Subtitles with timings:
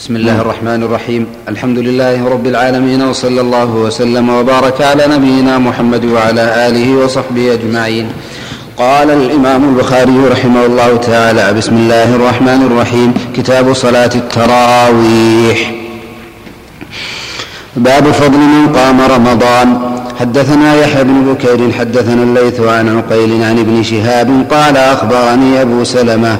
[0.00, 1.26] بسم الله الرحمن الرحيم.
[1.48, 8.06] الحمد لله رب العالمين وصلى الله وسلم وبارك على نبينا محمد وعلى آله وصحبه أجمعين.
[8.76, 13.14] قال الإمام البخاري رحمه الله تعالى بسم الله الرحمن الرحيم.
[13.36, 15.74] كتاب صلاة التراويح.
[17.76, 19.68] باب فضل من قام رمضان.
[20.20, 26.38] حدثنا يحيى بن بكير حدثنا الليث عن عقيل عن ابن شهاب قال أخبرني أبو سلمة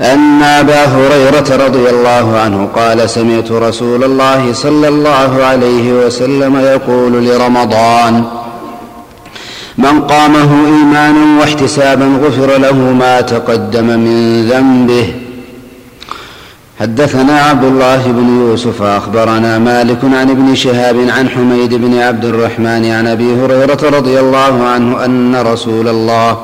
[0.00, 7.26] أن أبا هريرة رضي الله عنه قال سمعت رسول الله صلى الله عليه وسلم يقول
[7.26, 8.24] لرمضان
[9.78, 15.14] من قامه إيمانا واحتسابا غفر له ما تقدم من ذنبه.
[16.80, 22.90] حدثنا عبد الله بن يوسف أخبرنا مالك عن ابن شهاب عن حميد بن عبد الرحمن
[22.90, 26.38] عن أبي هريرة رضي الله عنه أن رسول الله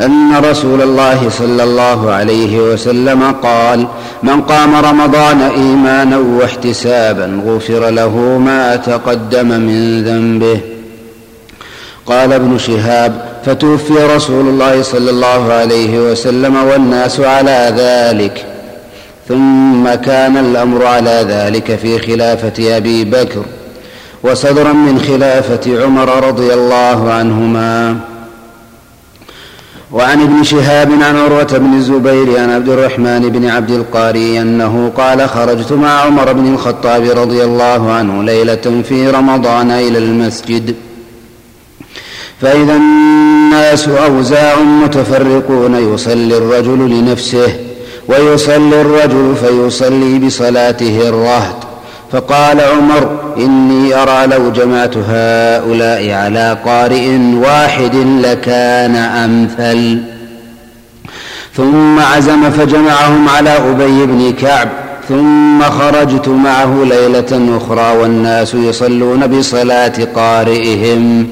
[0.00, 3.86] أن رسول الله صلى الله عليه وسلم قال
[4.22, 10.60] من قام رمضان إيمانا واحتسابا غفر له ما تقدم من ذنبه.
[12.06, 18.44] قال ابن شهاب فتوفي رسول الله صلى الله عليه وسلم والناس على ذلك.
[19.28, 23.44] ثم كان الأمر على ذلك في خلافة أبي بكر
[24.22, 27.96] وصدرا من خلافة عمر رضي الله عنهما.
[29.94, 35.28] وعن ابن شهاب عن عروة بن الزبير عن عبد الرحمن بن عبد القاري أنه قال
[35.28, 40.74] خرجت مع عمر بن الخطاب رضي الله عنه ليلة في رمضان إلى المسجد.
[42.40, 47.56] فإذا الناس أوزاع متفرقون يصلي الرجل لنفسه
[48.08, 51.73] ويصلي الرجل فيصلي بصلاته الرهط.
[52.12, 60.02] فقال عمر إني أرى لو جمعت هؤلاء على قارئ واحد لكان أمثل.
[61.56, 64.68] ثم عزم فجمعهم على أبي بن كعب
[65.08, 71.28] ثم خرجت معه ليلة أخرى والناس يصلون بصلاة قارئهم.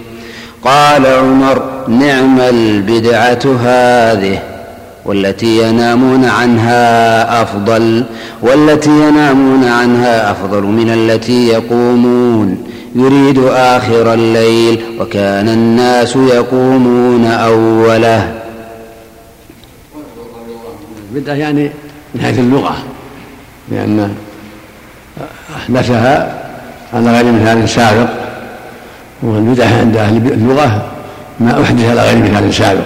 [0.65, 4.52] قال عمر نعم البدعة هذه.
[5.05, 8.05] والتي ينامون عنها أفضل
[8.43, 12.65] والتي ينامون عنها أفضل من التي يقومون.
[12.95, 18.43] يريد آخر الليل وكان الناس يقومون أوله.
[21.11, 21.71] البدعة يعني
[22.15, 22.77] من حيث اللغة
[23.69, 24.15] لأن
[25.57, 26.43] أحدثها
[26.95, 28.11] على غير مثال سابق
[29.23, 30.87] والبدعة عند أهل اللغة
[31.41, 32.85] ما أحدث على غير مثال سابق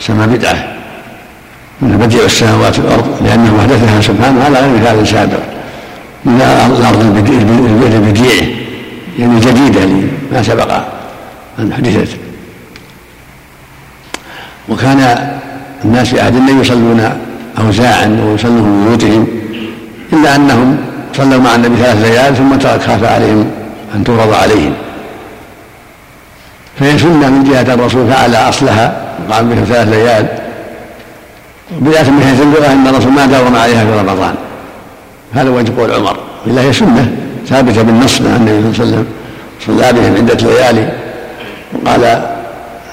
[0.00, 0.75] سمى بدعة.
[1.80, 5.38] من بديع السماوات والارض لأنه أحدثها سبحانه على غير مثال سابق
[6.24, 6.40] من
[6.80, 7.00] الأرض
[7.94, 8.42] البديع
[9.18, 10.72] يعني جديدة لما سبق
[11.58, 12.16] أن حدثت.
[14.68, 15.30] وكان
[15.84, 17.10] الناس في عهد النبي يصلون
[17.58, 19.26] اوزاعا ويصلون في بيوتهم
[20.12, 20.76] إلا أنهم
[21.16, 23.50] صلوا مع النبي ثلاث ليال ثم ترك خاف عليهم
[23.94, 24.72] أن تفرض عليهم.
[26.80, 30.45] فهي سنة من جهة الرسول فعل أصلها وقام بها ثلاث ليال.
[31.70, 34.34] بداية من حيث اللغة أن الرسول ما داوم عليها في رمضان.
[35.32, 36.16] هذا وجه قول عمر.
[36.46, 37.16] إلا هي سنة
[37.46, 39.06] ثابتة بالنص عن النبي صلى الله عليه وسلم.
[39.66, 40.92] صلى بهم عدة ليالي.
[41.72, 42.04] وقال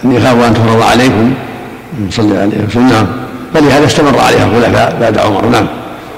[0.06, 1.34] إني أخاف أن تفرض عليكم.
[2.09, 2.89] صلى عليه وسلم.
[2.89, 3.07] نعم.
[3.53, 5.45] فلهذا استمر عليها الخلفاء بعد عمر.
[5.45, 5.67] نعم.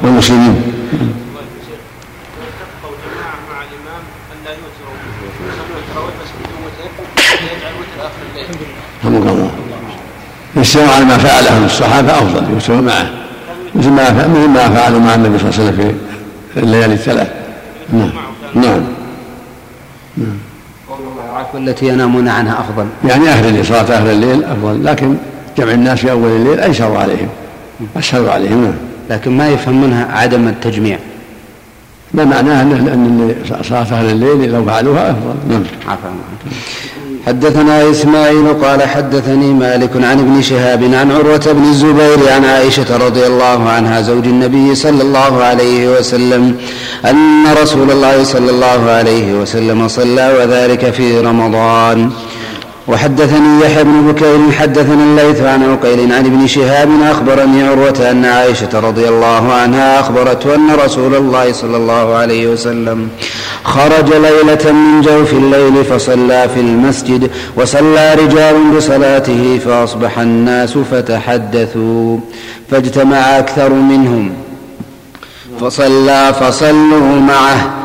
[0.03, 0.61] والمسلمين.
[9.05, 9.44] رحمك الله
[10.65, 13.09] يسير على ما فعله الصحابة أفضل يسير معه.
[13.75, 15.97] مثل ما مثل ما فعلوا مع النبي صلى الله عليه وسلم
[16.53, 17.27] في الليالي الثلاث.
[17.93, 18.09] نعم.
[18.55, 18.81] نعم.
[20.17, 20.37] نعم.
[21.53, 22.85] والتي ينامون عنها أفضل.
[23.05, 25.15] يعني أهل الليل صلاة أهل الليل أفضل لكن
[25.57, 27.27] جمع الناس في أول الليل أيسر عليهم.
[27.97, 28.73] أسهل عليهم نعم.
[29.09, 30.99] لكن ما يفهم منها عدم التجميع.
[32.13, 33.35] ما معناه أن
[33.69, 35.63] صلاة أهل الليل لو فعلوها أفضل؟ نعم.
[35.87, 36.09] عفوا.
[37.27, 43.25] حدثنا إسماعيل قال حدثني مالك عن ابن شهاب عن عروة بن الزبير عن عائشة رضي
[43.27, 46.55] الله عنها زوج النبي صلى الله عليه وسلم
[47.05, 52.11] أن رسول الله صلى الله عليه وسلم صلى وذلك في رمضان.
[52.87, 58.79] وحدثني يحيى بن بكير حدثنا الليث عن عقيل عن ابن شهاب أخبرني عروة أن عائشة
[58.79, 63.09] رضي الله عنها اخبرته أن رسول الله صلى الله عليه وسلم
[63.63, 72.17] خرج ليلة من جوف الليل فصلى في المسجد وصلى رجال بصلاته فأصبح الناس فتحدثوا
[72.71, 74.33] فاجتمع أكثر منهم
[75.61, 77.84] فصلى فصلوا معه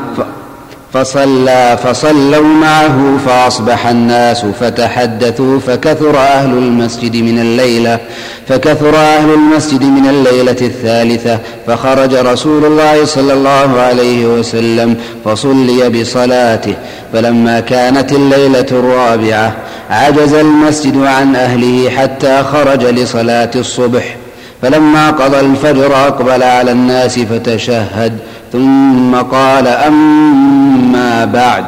[0.93, 7.99] فصلى فصلوا معه فأصبح الناس فتحدثوا فكثر أهل المسجد من الليلة
[8.49, 16.75] فكثر أهل المسجد من الليلة الثالثة فخرج رسول الله صلى الله عليه وسلم فصلي بصلاته
[17.13, 19.57] فلما كانت الليلة الرابعة
[19.91, 24.17] عجز المسجد عن أهله حتى خرج لصلاة الصبح
[24.63, 28.19] فلما قضى الفجر أقبل على الناس فتشهد
[28.53, 31.65] ثم قال أما بعد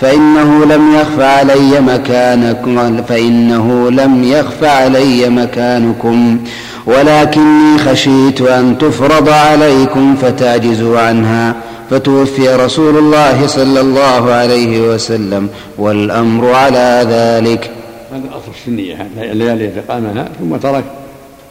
[0.00, 6.38] فإنه لم يخف علي مكانكم فإنه لم يخف علي مكانكم
[6.86, 11.54] ولكني خشيت أن تفرض عليكم فتعجزوا عنها
[11.90, 15.48] فتوفي رسول الله صلى الله عليه وسلم
[15.78, 17.70] والأمر على ذلك.
[18.12, 20.84] هذا أصل السنية الليالي التي قامها ثم ترك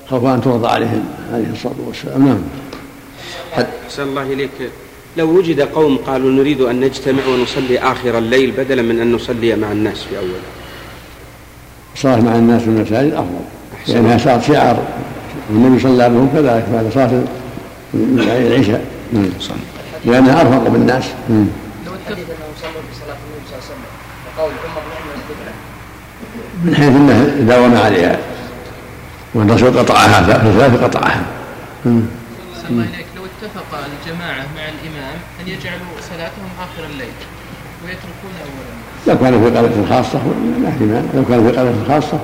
[0.10, 1.04] خوف أن ترضى عليهم
[1.34, 2.28] عليه الصلاة والسلام.
[2.28, 2.38] نعم.
[3.54, 4.50] أحسن الله إليك.
[5.18, 9.72] لو وجد قوم قالوا نريد أن نجتمع ونصلي آخر الليل بدلا من أن نصلي مع
[9.72, 10.40] الناس في أوله
[11.96, 13.40] الصلاة مع الناس في المساجد أفضل.
[13.88, 14.84] لأنها صارت شعار
[15.50, 17.24] والنبي صلى الله وسلم كذلك بعد صلاة
[18.48, 18.86] العشاء.
[19.14, 19.30] نعم.
[20.06, 21.04] لأنها أرفق بالناس.
[21.06, 21.44] لو
[21.94, 23.84] اتفق أنهم صلوا بصلاة النبي صلى الله عليه وسلم
[24.38, 24.82] وقول عمر
[26.64, 28.20] من حيث أنه داوم عليها.
[29.34, 31.26] والرسول قطعها في ثلاث قطعها
[31.86, 32.04] الله
[32.70, 33.09] إليك لو
[33.56, 37.14] اتفق الجماعة مع الإمام أن يجعلوا صلاتهم آخر الليل
[37.84, 38.80] ويتركون أولا.
[39.08, 40.22] لو كان في قرية خاصة
[40.64, 42.20] لا احتمال لو كان في قرية خاصة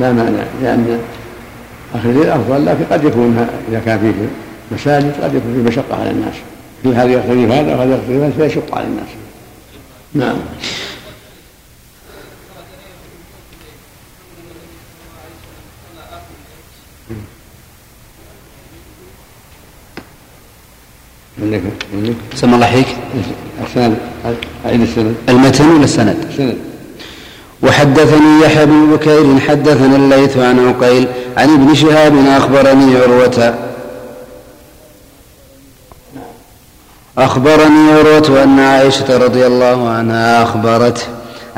[0.00, 1.00] لا مانع لأن
[1.94, 4.28] آخر الليل أفضل لكن قد يكون إذا كان فيه
[4.76, 6.34] مساجد قد يكون فيه مشقة على الناس.
[6.82, 9.08] في هذا يقتضي هذا وهذا يقتضي هذا فيشق على الناس.
[10.14, 10.36] نعم.
[22.34, 22.86] سمى الله حيك؟
[23.66, 23.96] السند.
[24.66, 26.56] أعيد السند؟ المتن ولا السند؟ السند.
[27.62, 31.06] وحدثني يحيى بن بكير حدثنا الليث عن عقيل
[31.36, 33.54] عن ابن شهاب أخبرني عروة.
[37.18, 41.02] أخبرني عروة أن عائشة رضي الله عنها أخبرته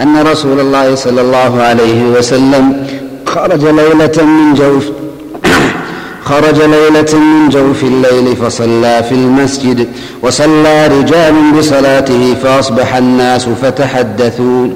[0.01, 2.87] أن رسول الله صلى الله عليه وسلم
[3.27, 5.02] خرج ليلة من جوف
[6.25, 9.89] خرج ليلة من جوف الليل فصلى في المسجد
[10.23, 14.69] وصلى رجال بصلاته فأصبح الناس فتحدثوا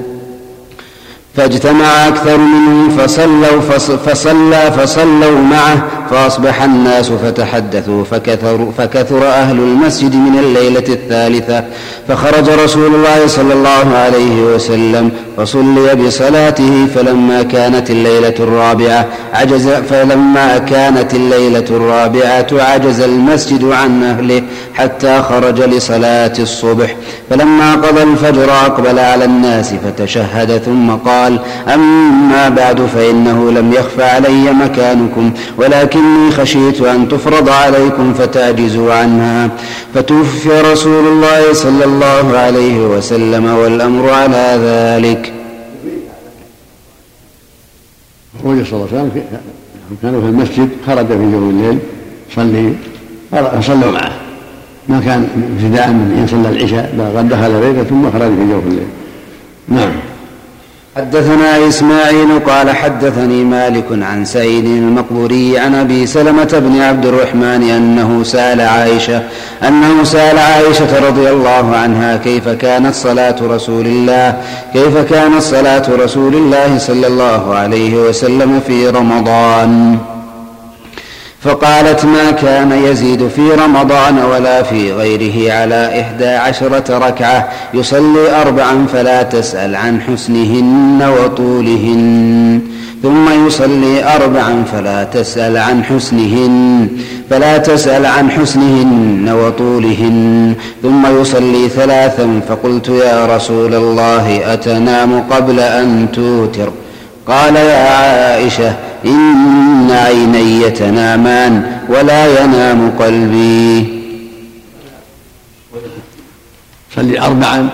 [1.35, 3.61] فاجتمع أكثر منهم فصلوا
[4.05, 11.63] فصلى فصلوا معه فأصبح الناس فتحدثوا فكثر, فكثر أهل المسجد من الليلة الثالثة
[12.07, 20.57] فخرج رسول الله صلى الله عليه وسلم فصلي بصلاته فلما كانت الليلة الرابعة عجز فلما
[20.57, 24.43] كانت الليلة الرابعة عجز المسجد عن أهله
[24.73, 26.95] حتى خرج لصلاة الصبح.
[27.29, 31.39] فلما قضى الفجر أقبل على الناس فتشهد ثم قال
[31.73, 35.31] أما بعد فإنه لم يخف علي مكانكم
[35.97, 39.49] ولكني خشيت أن تفرض عليكم فتعجزوا عنها.
[39.93, 45.33] فتوفي رسول الله صلى الله عليه وسلم والأمر على ذلك.
[48.43, 49.11] خرج صلى الله عليه وسلم
[50.01, 51.77] كانوا في المسجد خرج في جو الليل
[52.35, 52.73] صلي
[53.31, 54.11] فصلوا معه.
[54.89, 58.87] ما كان ابتداء من إن صلى العشاء قد دخل بيته ثم خرج في جوف الليل.
[59.69, 59.91] نعم.
[60.97, 68.23] حدثنا إسماعيل قال حدثني مالك عن سعيد المقبوري عن أبي سلمة بن عبد الرحمن أنه
[68.23, 69.21] سأل عائشة
[69.67, 74.37] أنه سأل عائشة رضي الله عنها كيف كانت صلاة رسول الله
[74.73, 79.97] كيف كانت صلاة رسول الله صلى الله عليه وسلم في رمضان.
[81.43, 87.49] فقالت ما كان يزيد في رمضان ولا في غيره على إحدى عشرة ركعة.
[87.73, 92.61] يصلي أربعا فلا تسأل عن حسنهن وطولهن.
[93.03, 96.87] ثم يصلي أربعا فلا تسأل عن حسنهن.
[97.29, 100.53] فلا تسأل عن حسنهن وطولهن.
[100.83, 106.71] ثم يصلي ثلاثا فقلت يا رسول الله أتنام قبل أن توتر؟
[107.27, 113.97] قال يا عائشة إن عيني تنامان ولا ينام قلبي
[116.95, 117.69] صلي أربعا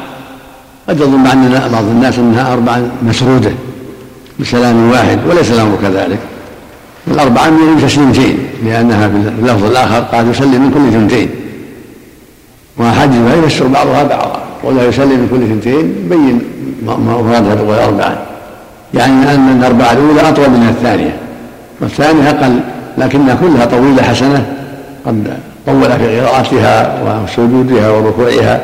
[0.90, 3.52] قد يظن أن بعض الناس أنها أربعا مسرودة
[4.40, 6.20] بسلام واحد وليس الأمر كذلك
[7.08, 11.30] الأربعة من تسليمتين لأنها في اللفظ الآخر قال يصلي من كل ثنتين
[12.78, 16.42] وأحاديثها يفسر بعضها بعضا ولا يصلي من كل ثنتين بين
[16.86, 18.33] مرادها أربعة
[18.94, 21.18] يعني أن الأربعة الأولى أطول من الثانية
[21.82, 22.60] والثانية أقل
[22.98, 24.56] لكنها كلها طويلة حسنة
[25.06, 28.62] قد طول في قراءتها وسجودها وركوعها.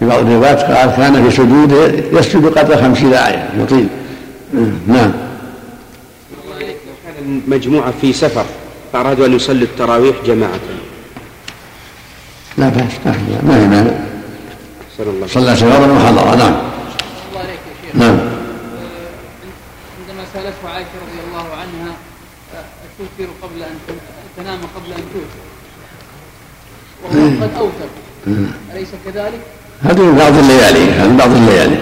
[0.00, 3.88] في بعض الروايات قال كان في سجوده يسجد قدر خمسين آية يطيل.
[4.86, 5.12] نعم.
[7.04, 8.44] كان مجموعة في سفر
[8.92, 10.60] فأرادوا أن يصلوا التراويح جماعة.
[12.58, 12.92] لا بأس
[13.46, 13.90] ما هي مانع.
[15.26, 16.36] صلى سفرا وحضر.
[16.36, 16.54] نعم.
[17.30, 17.96] الله عليك يا شيخ.
[17.96, 18.18] نعم.
[20.50, 21.94] عندما سالته عائشة رضي الله عنها
[22.98, 23.78] توتر قبل أن
[24.36, 25.40] تنام قبل أن توتر
[27.04, 27.88] وهو قد اوتر
[28.72, 29.40] أليس كذلك؟
[29.82, 31.78] هذه من بعض الليالي هذه بعض الليالي.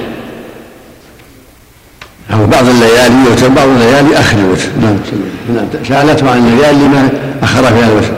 [2.33, 4.97] أو بعض الليالي يوتر بعض الليالي آخر الوتر نعم
[5.55, 5.85] نعم.
[5.89, 7.11] سألته عن الليالي لما
[7.43, 8.15] أخر فيها الوتر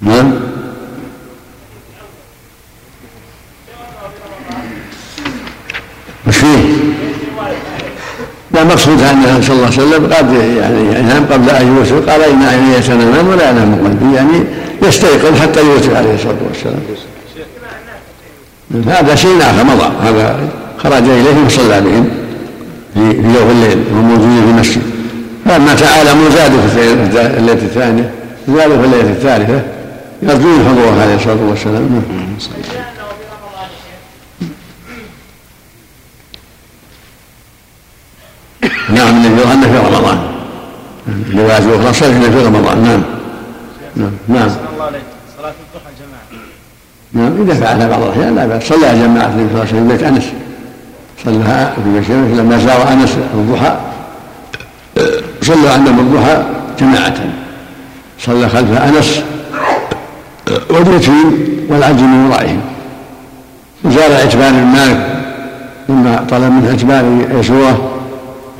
[0.00, 0.47] نعم.
[8.68, 12.42] لا مقصود ان صلى الله عليه وسلم قد يعني ينام قبل أن يوتر قال أن
[12.42, 14.44] عيني تنامان ولا ينام قلبي يعني
[14.82, 16.80] يستيقظ حتى يوتر عليه الصلاة والسلام.
[18.86, 19.90] هذا شيء آخر مضى.
[20.02, 20.36] هذا
[20.78, 22.08] خرج اليهم وصلى بهم
[22.94, 24.82] في جوف الليل وهم موجودين في المسجد.
[25.44, 26.92] فلما تعالوا زادوا في
[27.38, 28.10] الليلة الثانية
[28.48, 29.62] زادوا في الليلة الثالثة
[30.22, 32.02] يرجون حضوره عليه الصلاة والسلام.
[39.52, 40.18] أنه في رمضان.
[41.34, 42.82] روايات أخرى صحيح في رمضان.
[42.82, 43.02] نعم.
[43.96, 44.10] نعم.
[44.28, 44.48] نعم.
[45.38, 46.42] صلاة الضحى جماعة.
[47.12, 47.42] نعم.
[47.42, 48.62] إذا فعلها بعض الأحيان لا بأس.
[48.68, 50.24] صلى جماعة النبي صلى الله عليه وسلم في بيت أنس.
[51.24, 52.38] صلىها في بيت أنس.
[52.38, 53.76] لما زار أنس الضحى
[55.42, 56.42] صلى عندهم الضحى
[56.80, 57.14] جماعة.
[58.20, 59.22] صلى خلف أنس
[60.70, 62.60] واليتيم والعجل من ورائهم.
[63.84, 65.24] وزار عتبان بن مالك
[65.88, 67.97] لما طلب منه عتبان يسوره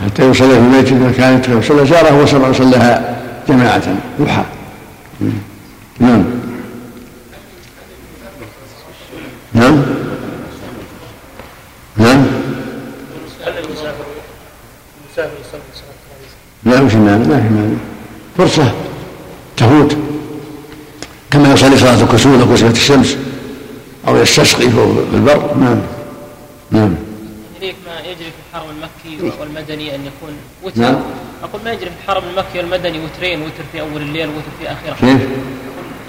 [0.05, 3.17] حتى يصلي في بيته إذا كانت وصلى زاره وصلىها
[3.49, 3.83] جماعة
[4.21, 4.45] ضحى
[6.01, 6.25] نعم.
[9.55, 9.83] نعم.
[11.97, 12.27] نعم.
[16.65, 17.77] لا مش مانع ما في مانع
[18.39, 18.73] فرصة
[19.57, 19.97] تفوت.
[21.31, 23.17] كما يصلي صلاة الكسوف أو كسوة الشمس
[24.09, 25.57] أو يستسقي في البر.
[25.61, 25.79] نعم.
[26.71, 26.95] نعم.
[27.61, 30.81] ما يجري في الحرم المكي والمدني أن يكون وتر.
[30.81, 30.97] نعم.
[31.43, 34.97] أقول ما يجري في الحرم المكي والمدني وترين وتر في أول الليل وتر في آخره
[35.01, 35.29] كيف؟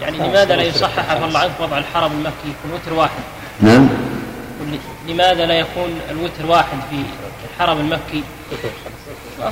[0.02, 3.24] يعني لماذا لا يصحح الله عنك وضع الحرم المكي يكون وتر واحد؟
[3.62, 3.88] نعم.
[5.08, 6.96] لماذا لا يكون الوتر واحد في
[7.54, 8.24] الحرم المكي؟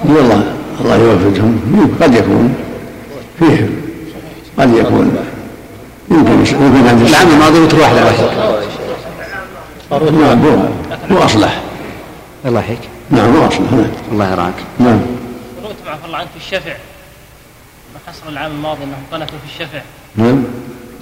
[0.05, 1.97] والله الله يوفقهم.
[2.01, 2.55] قد يكون.
[3.39, 3.69] فيه.
[4.59, 5.17] قد يكون.
[6.11, 7.95] يمكن يمكن أن العام الماضي وتر واحد.
[9.91, 10.69] على نعم
[11.11, 11.66] هو أصلح.
[12.47, 12.79] الله يحييك.
[13.11, 13.49] نعم نعم
[14.11, 14.53] الله يرعاك.
[14.79, 14.99] نعم.
[15.63, 16.73] قنوت مع الله عنك في الشفع
[17.93, 19.81] ما حصل العام الماضي إنهم قنتوا في الشفع
[20.15, 20.43] نعم.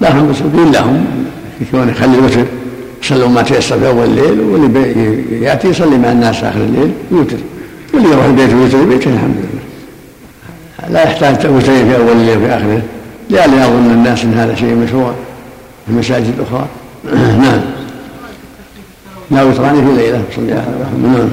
[0.00, 1.06] لا هم مسؤولين لهم
[1.58, 2.44] في كون يخلي الوتر
[3.02, 7.36] يصلون ما تيسر في أول الليل واللي يأتي يصلي مع الناس آخر الليل يوتر.
[7.94, 9.62] واللي يروح البيت ويوتر بيته الحمد لله.
[10.92, 12.82] لا يحتاج توترين في أول الليل وفي اخره
[13.30, 15.12] لئلا يظن الناس إن هذا شيء مشروع
[15.86, 16.66] في المساجد الأخرى.
[17.42, 17.60] نعم.
[19.30, 21.30] لا وتران في ليلة صلى الله عليه وسلم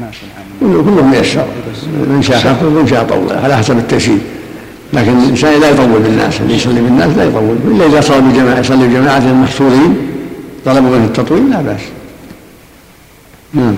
[0.00, 0.10] نعم.
[0.60, 1.44] كلهم ميسر.
[2.10, 4.18] من شاء خفف ومن شاء طول على حسب التيسير
[4.92, 7.56] لكن الإنسان لا يطول بالناس اللي يصلي بالناس لا يطول.
[7.66, 9.96] إلا إذا صلى بجماعة يصلي بجماعة محصورين
[10.64, 11.80] طلبوا منه التطويل لا بأس.
[13.54, 13.74] نعم.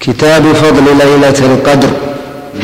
[0.00, 1.90] كتاب فضل ليلة القدر.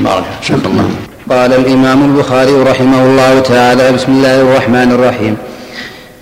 [0.01, 0.25] بارك
[0.67, 0.91] الله
[1.31, 5.37] قال الإمام البخاري رحمه الله تعالى بسم الله الرحمن الرحيم.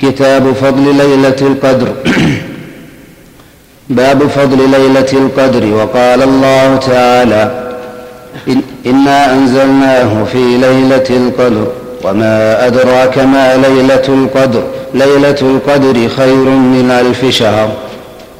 [0.03, 1.89] كتاب فضل ليلة القدر.
[3.91, 5.75] باب فضل ليلة القدر.
[5.75, 7.71] وقال الله تعالى
[8.49, 11.67] إن إنا أنزلناه في ليلة القدر.
[12.05, 14.63] وما أدراك ما ليلة القدر؟
[14.95, 17.69] ليلة القدر خير من ألف شهر.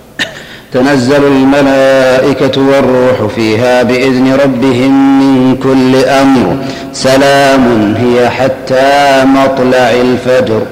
[0.73, 6.57] تنزل الملائكة والروح فيها بإذن ربهم من كل أمر.
[6.93, 10.63] سلام هي حتى مطلع الفجر.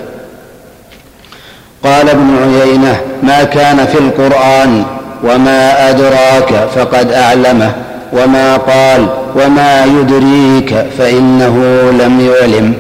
[1.85, 4.85] قال ابن عيينة ما كان في القرآن
[5.25, 7.73] وما أدراك فقد أعلمه
[8.13, 11.57] وما قال وما يدريك فإنه
[11.91, 12.75] لم يعلم.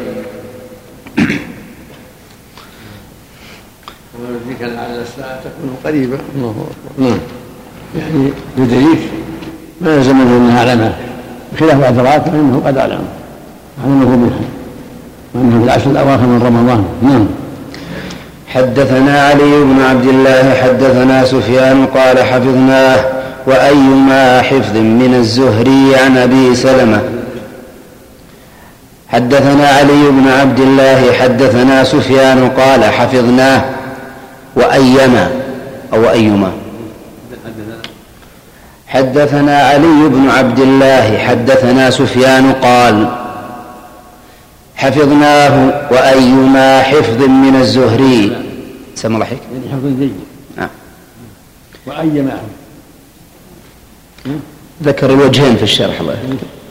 [4.19, 6.19] ويدريك لعل الساعة تكون قريبة.
[6.35, 6.55] الله
[6.99, 7.19] نعم.
[7.99, 8.99] يعني يدريك؟
[9.81, 10.93] ما يلزم منه أن يعلمه؟
[11.53, 13.09] بخلاف أدراك فإنه قد أعلمه.
[13.85, 14.41] علمه بها
[15.35, 16.85] وأنه في العشر الأواخر من رمضان.
[17.03, 17.27] نعم.
[18.55, 23.05] حدثنا علي بن عبد الله حدثنا سفيان قال حفظناه
[23.47, 27.01] وأيما حفظ من الزهري عن أبي سلمة.
[29.09, 33.65] حدثنا علي بن عبد الله حدثنا سفيان قال حفظناه
[34.57, 35.31] وأيما
[35.93, 36.53] أو أيما.
[38.89, 43.09] حدثنا علي بن عبد الله حدثنا سفيان قال
[44.79, 45.55] حفظناه
[45.91, 48.37] وأيما حفظ من الزهري.
[48.95, 50.15] سم الله حفظ يعني حفظ جيد.
[50.57, 50.69] نعم
[51.87, 52.39] وأيما.
[54.83, 56.17] ذكر الوجهين في الشرح الله.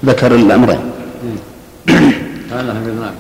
[0.06, 0.80] ذكر الأمرين.
[2.52, 3.14] قال حفظناه.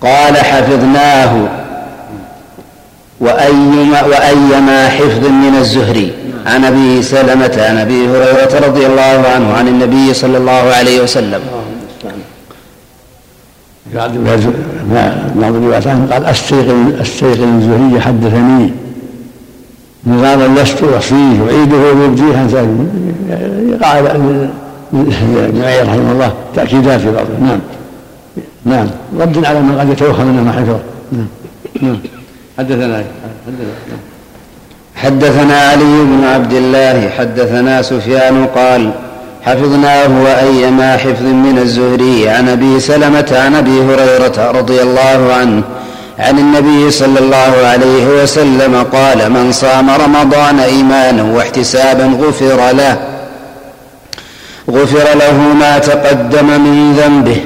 [0.00, 1.48] قال حفظناه.
[3.20, 6.12] وأيما, وأيما حفظ من الزهري.
[6.46, 11.40] عن أبي سلمة عن أبي هريرة رضي الله عنه عن النبي صلى الله عليه وسلم.
[13.94, 18.72] بعض الروايات عنه قال السيق السيق الزهري حدثني.
[20.06, 22.68] نظاما لست احصيه اعيده ويبديه حتى
[23.68, 24.50] يقع ابن
[25.62, 27.60] رحمه الله تأكيدات في بعض نعم.
[28.64, 28.86] نعم.
[29.20, 30.78] رد على من قد يتوهم انه ما حفظه.
[31.12, 31.26] نعم.
[31.82, 31.98] نعم.
[32.58, 33.04] حدثنا.
[34.94, 38.90] حدثنا علي بن عبد الله حدثنا سفيان قال
[39.46, 42.28] حفظناه وأيما حفظ من الزهري.
[42.28, 45.62] عن أبي سلمة عن أبي هريرة رضي الله عنه
[46.18, 52.98] عن النبي صلى الله عليه وسلم قال من صام رمضان إيمانا واحتسابا غفر له
[54.70, 57.36] غفر له ما تقدم من ذنبه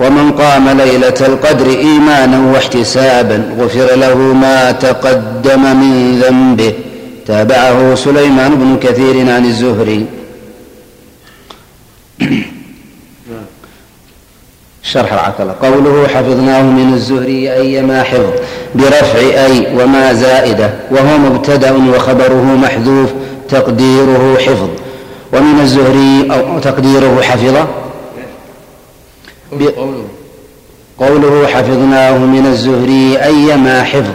[0.00, 6.72] ومن قام ليلة القدر إيمانا واحتسابا غفر له ما تقدم من ذنبه.
[7.26, 10.06] تابعه سليمان بن كثير عن الزهري.
[14.82, 15.50] شرح العقل.
[15.50, 18.32] قوله حفظناه من الزهري أيما حفظ
[18.74, 23.10] برفع أي وما زائدة وهو مبتدأ وخبره محذوف
[23.48, 24.68] تقديره حفظ.
[25.32, 27.66] ومن الزهري أو تقديره حفظ؟
[30.98, 31.46] قوله.
[31.46, 34.14] حفظناه من الزهري أيما حفظ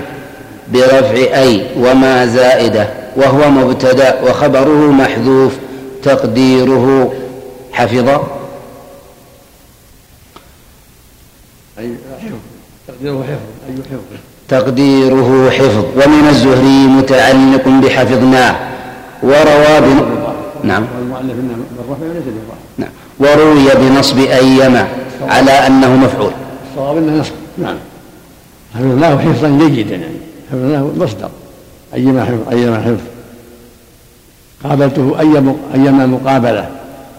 [0.73, 5.53] برفع أي وما زائدة وهو مبتدأ وخبره محذوف
[6.03, 7.13] تقديره
[7.75, 8.09] حفظ
[11.79, 12.35] أي حفظ.
[12.87, 13.69] تقديره حفظ.
[13.69, 15.85] أي حفظ؟ تقديره حفظ.
[15.95, 18.55] ومن الزهري متعلق بحفظناه
[19.23, 20.05] وروى بن...
[20.63, 20.85] نعم.
[22.77, 22.89] نعم.
[23.19, 24.87] وروي بنصب أيما
[25.21, 26.31] على أنه مفعول.
[26.69, 27.33] الصواب أنه نصب.
[27.57, 27.75] نعم.
[28.75, 30.17] حفظناه حفظا جيدا يعني.
[30.51, 31.29] حفظناه مصدر.
[31.93, 33.03] أيما حفظ أيما حفظ.
[34.63, 36.69] قابلته أي أيما مقابلة.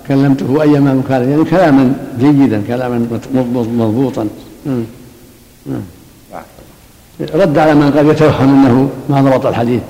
[0.08, 3.20] كلمته أيما مكالمة يعني كلاما جيدا كلاما
[3.54, 4.28] مضبوطا.
[7.34, 9.80] رد على من قد يتوهم إنه ما ضبط الحديث.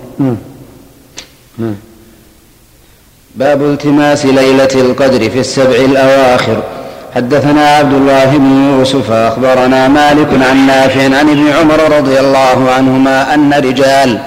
[3.36, 6.62] باب التماس ليلة القدر في السبع الأواخر.
[7.14, 13.34] حدثنا عبد الله بن يوسف أخبرنا مالك عن نافع عن ابن عمر رضي الله عنهما
[13.34, 14.20] أن رجال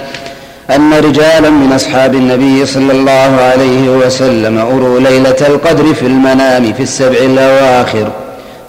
[0.74, 6.82] أن رجالا من أصحاب النبي صلى الله عليه وسلم أروا ليلة القدر في المنام في
[6.82, 8.10] السبع الأواخر.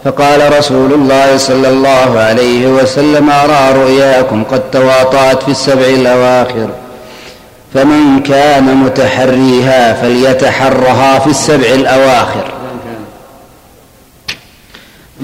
[0.03, 6.69] فقال رسول الله صلى الله عليه وسلم أرى رؤياكم قد تواطأت في السبع الأواخر.
[7.73, 12.51] فمن كان متحريها فليتحرها في السبع الأواخر.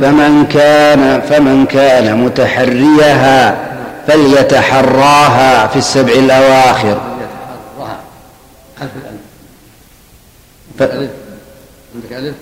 [0.02, 3.67] فمن كان فمن كان متحريها
[4.08, 7.02] فليتحراها في السبع الأواخر.
[8.80, 8.92] خلف
[10.82, 11.12] الألف.
[11.96, 12.36] عندك ألف؟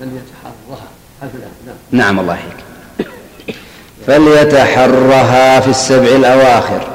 [0.00, 0.88] فليتحرها
[1.20, 1.76] خلف الألف نعم.
[1.90, 2.56] نعم الله يحييك.
[4.06, 6.86] فليتحرها في السبع الأواخر.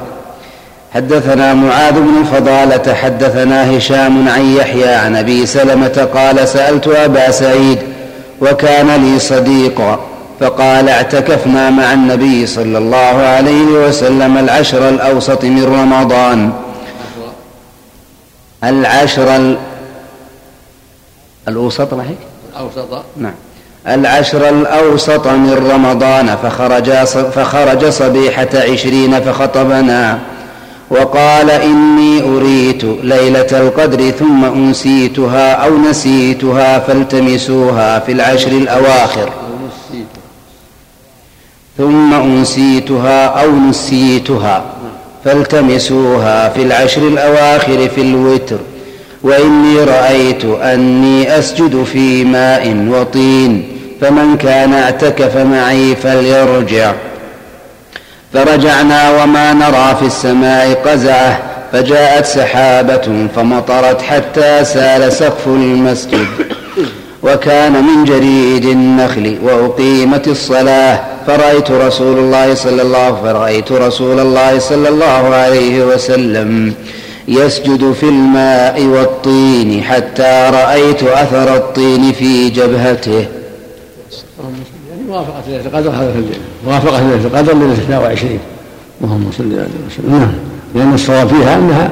[0.94, 7.78] حدثنا معاذ بن فضالة حدثنا هشام عن يحيى عن أبي سلمة قال سألت أبا سعيد
[8.40, 10.11] وكان لي صديقا
[10.42, 16.52] فقال اعتكفنا مع النبي صلى الله عليه وسلم العشر الأوسط من رمضان.
[18.64, 19.56] العشر
[21.48, 22.18] الأوسط هيك
[22.52, 23.04] الأوسط.
[23.16, 23.34] نعم.
[23.88, 26.90] العشر الأوسط من رمضان فخرج
[27.34, 30.18] فخرج صبيحة عشرين فخطبنا.
[30.90, 39.41] وقال إني أريت ليلة القدر ثم أنسيتها أو نسيتها فالتمسوها في العشر الأواخر.
[41.82, 44.64] ثم أنسيتها أو نسيتها
[45.24, 48.56] فالتمسوها في العشر الأواخر في الوتر.
[49.22, 53.68] وإني رأيت أني أسجد في ماء وطين
[54.00, 56.92] فمن كان اعتكف معي فليرجع.
[58.32, 61.42] فرجعنا وما نرى في السماء قزعة
[61.72, 66.26] فجاءت سحابة فمطرت حتى سال سقف المسجد.
[67.22, 74.88] وكان من جريد النخل وأقيمت الصلاة فرأيت رسول الله صلى الله فرأيت رسول الله صلى
[74.88, 76.74] الله عليه وسلم
[77.28, 83.12] يسجد في الماء والطين حتى رأيت أثر الطين في جبهته.
[84.90, 86.40] يعني موافقة ليلة القدر هذا في الليل.
[86.66, 88.38] موافقة ليلة القدر ليلة 22
[89.04, 90.18] اللهم صل على وسلم.
[90.18, 90.32] نعم.
[90.74, 91.90] لأن الصواب فيها أنها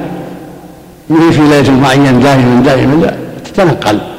[1.09, 3.15] مهي في ليلة معين دائما دائما لا
[3.45, 4.10] تتنقل.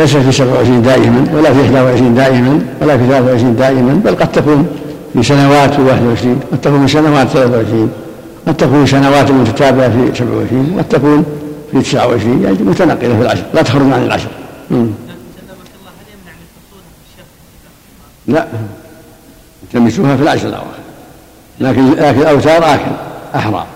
[0.00, 4.66] ليس في 27 دائما ولا في 21 دائما ولا في 23 دائما بل قد تكون
[5.12, 7.90] في سنوات في 21 قد تكون في سنوات 23
[8.46, 11.24] قد تكون سنوات متتابعة في 27 قد تكون
[11.72, 14.28] في 29 يعني متنقلة في العشر لا تخرج عن العشر.
[18.26, 18.46] لا.
[19.72, 20.80] تلمسوها في العشر الأواخر.
[21.60, 22.90] لكن لكن الأوتار آكل
[23.34, 23.66] أحرى.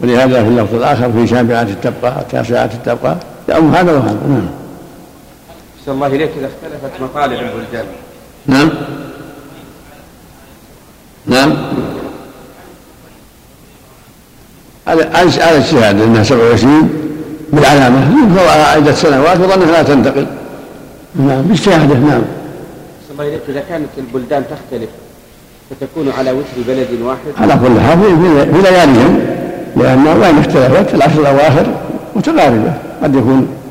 [0.00, 3.16] ولهذا في اللفظ الآخر في سابعات التبقى تاسعات التبقى
[3.48, 4.18] يأم هذا وهذا.
[4.28, 4.61] نعم.
[5.82, 7.84] أحسن الله إليك إذا اختلفت مطالع البلدان.
[8.46, 8.70] نعم.
[11.26, 11.52] نعم.
[14.86, 16.90] على على اجتهاد إنها 27
[17.52, 18.10] بالعلامة.
[18.10, 20.26] ينظر على عده سنوات؟ وظنها لا تنتقل.
[21.14, 22.22] نعم باجتهاده نعم.
[23.10, 24.90] الله إذا كانت البلدان تختلف
[25.70, 27.32] فتكون على وتر بلد واحد.
[27.38, 27.98] على كل حال
[28.54, 29.20] في لياليهم
[29.76, 31.66] لأن وإن اختلفت العشر الأواخر
[32.16, 33.61] متقاربة قد يكون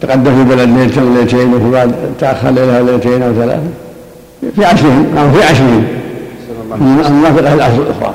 [0.00, 3.62] تقدم في بلد ليلة ليلتين وفي بعد تأخر ليلة ليلتين أو ثلاثة.
[4.56, 5.84] في عشرهم أو في عشرهم
[7.06, 8.14] الموافقة العشر الأخرى.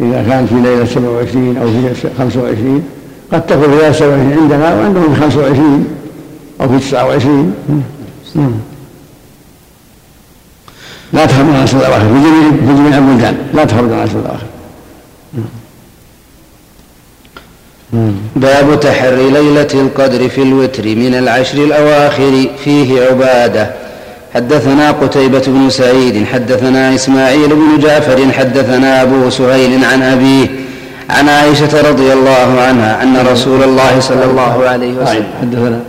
[0.00, 2.84] إذا كان في ليلة 27 أو في 25
[3.32, 5.86] قد تكون في ليلة 27 عندنا وعندهم في 25
[6.60, 7.54] أو في 29
[11.12, 12.04] لا تخرج من العشر الأواخر.
[12.66, 14.46] في جميع في البلدان لا تخرج من العشر الأواخر
[18.36, 23.70] باب تحري ليلة القدر في الوتر من العشر الأواخر فيه عبادة.
[24.34, 30.46] حدثنا قتيبة بن سعيد حدثنا إسماعيل بن جعفر حدثنا أبو سهيل عن أبيه
[31.10, 35.80] عن عائشة رضي الله عنها أن رسول الله صلى الله عليه وسلم حدثنا.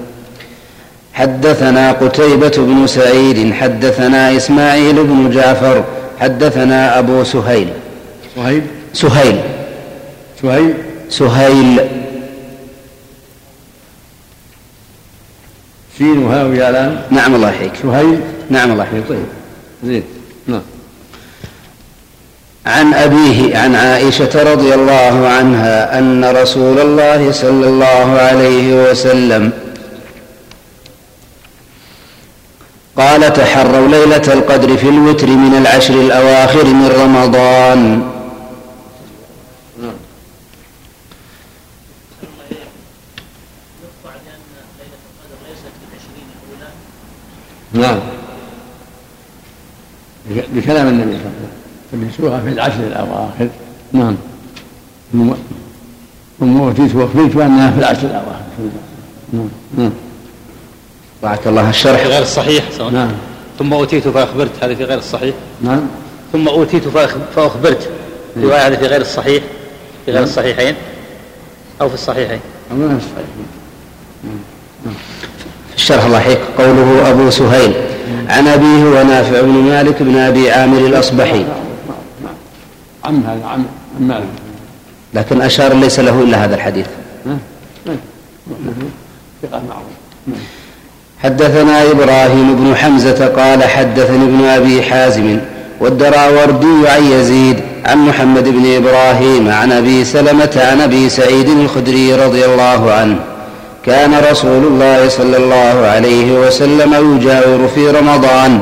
[1.14, 5.84] حدثنا قتيبة بن سعيد حدثنا إسماعيل بن جعفر
[6.20, 7.68] حدثنا أبو سهيل.
[8.36, 8.62] سهيل؟
[8.94, 9.36] سهيل.
[10.42, 10.74] سهيل؟
[11.18, 11.80] سهيل.
[15.98, 17.72] سين وهاء ويا لام نعم الله يحييك.
[17.84, 19.08] سهيل؟ نعم الله يحييك.
[19.10, 19.26] طيب.
[19.84, 20.04] زين.
[20.48, 20.62] نعم.
[22.66, 29.52] عن أبيه عن عائشة رضي الله عنها أن رسول الله صلى الله عليه وسلم
[32.98, 38.13] قال تحروا ليلة القدر في الوتر من العشر الأواخر من رمضان.
[47.74, 48.00] نعم.
[50.30, 51.54] بكلام النبي صلى الله عليه وسلم.
[51.92, 53.50] تلبسوها في العشر الأواخر.
[53.94, 54.16] نعم.
[56.40, 58.44] ثم اوتيت واخبرت انها في العشر الأواخر.
[59.34, 59.48] نعم.
[59.78, 59.92] نعم.
[61.24, 63.12] بارك الله الشرح في غير الصحيح نعم.
[63.60, 64.64] ثم أوتيت فأخبرت.
[64.64, 65.36] هذه في غير الصحيح.
[65.62, 65.82] نعم.
[66.34, 66.88] ثم أوتيت
[67.36, 67.90] فأخبرت.
[68.38, 69.44] روايه هذه في غير الصحيح.
[70.06, 70.76] في غير الصحيحين.
[71.82, 72.40] أو في الصحيحين.
[72.72, 73.26] أو في الصحيح
[75.84, 77.74] الشرح الله يحييك قوله أبو سهيل
[78.30, 81.46] عن أبيه ونافع بن مالك بن أبي عامر الأصبحي.
[83.06, 83.66] عم هذا عم
[84.00, 84.28] مالك.
[85.14, 86.86] لكن أشار ليس له إلا هذا الحديث.
[89.42, 90.38] ثقة معروف
[91.24, 95.40] حدثنا إبراهيم بن حمزة قال حدثني ابن أبي حازم
[95.80, 102.46] والدراوردي عن يزيد عن محمد بن إبراهيم عن أبي سلمة عن أبي سعيد الخدري رضي
[102.46, 103.33] الله عنه
[103.86, 108.62] كان رسول الله صلى الله عليه وسلم يجاور في رمضان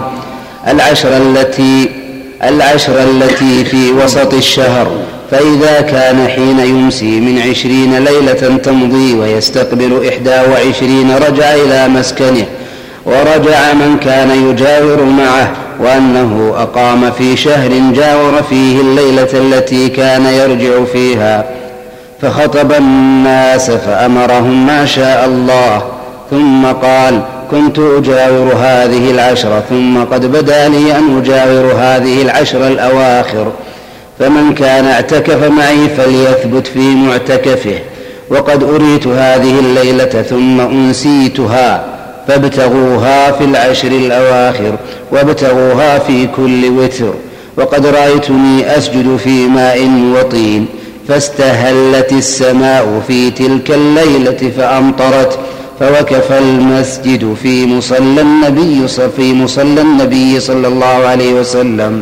[0.68, 1.90] العشر التي
[2.44, 4.88] العشر التي في وسط الشهر.
[5.32, 12.46] فإذا كان حين يمسي من عشرين ليلة تمضي ويستقبل إحدى وعشرين رجع إلى مسكنه
[13.06, 20.84] ورجع من كان يجاور معه وأنه أقام في شهر جاور فيه الليلة التي كان يرجع
[20.94, 21.61] فيها.
[22.22, 25.84] فخطب الناس فأمرهم ما شاء الله
[26.32, 33.52] ثم قال كنت أجاور هذه العشر ثم قد بدا لي أن أجاور هذه العشر الأواخر.
[34.20, 37.80] فمن كان اعتكف معي فليثبت في معتكفه
[38.30, 41.84] وقد أريت هذه الليلة ثم أنسيتها
[42.28, 44.76] فابتغوها في العشر الأواخر
[45.12, 47.14] وابتغوها في كل وتر
[47.58, 50.66] وقد رأيتني أسجد في ماء وطين.
[51.08, 55.40] فاستهلت السماء في تلك الليلة فأمطرت
[55.80, 58.88] فوقف المسجد في مصلى النبي
[59.18, 62.02] في مصلى النبي صلى الله عليه وسلم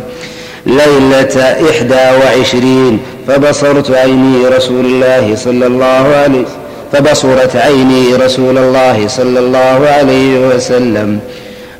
[0.65, 6.45] ليلة إحدى وعشرين فبصرت عيني رسول الله صلى الله عليه
[6.93, 11.19] فبصرت عيني رسول الله صلى الله عليه وسلم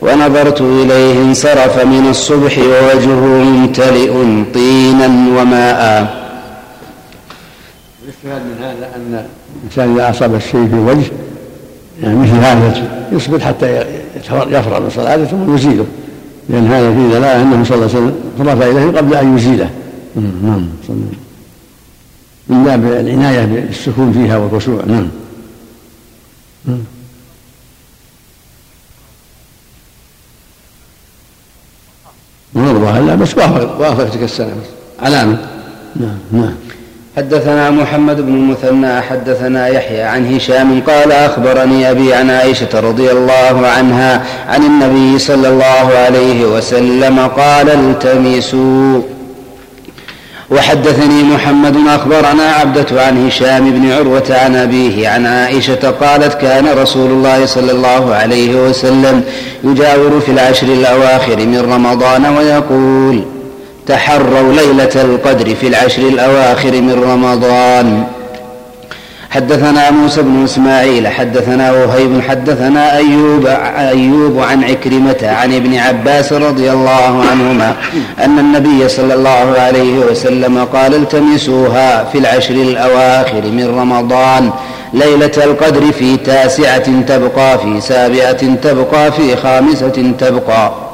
[0.01, 4.11] ونظرت إليه انصرف من الصبح ووجهه ممتلئ
[4.53, 6.18] طينا وماء.
[8.23, 11.11] الاستفاد من هذا أن الإنسان إذا أصاب الشيء في الوجه
[12.03, 13.85] يعني مثل هذا يصبر حتى
[14.47, 15.85] يفرغ من صلاته ثم يزيله.
[16.49, 19.69] لأن هذا فيه دلالة أنه صلى الله عليه وسلم صرف إليه قبل أن يزيله.
[20.15, 20.69] نعم.
[22.47, 24.83] من باب العناية بالسكون فيها والخشوع.
[24.85, 25.07] نعم.
[32.53, 34.53] مرضى لا بس وافق وافق تلك السنة
[34.99, 35.47] علامة
[35.95, 36.53] نعم نعم.
[37.19, 43.67] حدثنا محمد بن المثنى حدثنا يحيى عن هشام قال أخبرني أبي عن عائشة رضي الله
[43.67, 49.01] عنها عن النبي صلى الله عليه وسلم قال التمسوا.
[50.51, 57.11] وحدثني محمد أخبرنا عبدة عن هشام بن عروة عن أبيه عن عائشة قالت كان رسول
[57.11, 59.23] الله صلى الله عليه وسلم
[59.63, 63.38] يجاور في العشر الأواخر من رمضان ويقول
[63.89, 68.03] تحروا ليلة القدر في العشر الأواخر من رمضان.
[69.31, 73.45] حدثنا موسى بن إسماعيل حدثنا وهيب حدثنا أيوب
[73.77, 77.75] أيوب عن عكرمة عن ابن عباس رضي الله عنهما
[78.25, 84.51] أن النبي صلى الله عليه وسلم قال التمسوها في العشر الأواخر من رمضان.
[84.93, 90.88] ليلة القدر في تاسعة تبقى في سابعة تبقى في خامسة تبقى.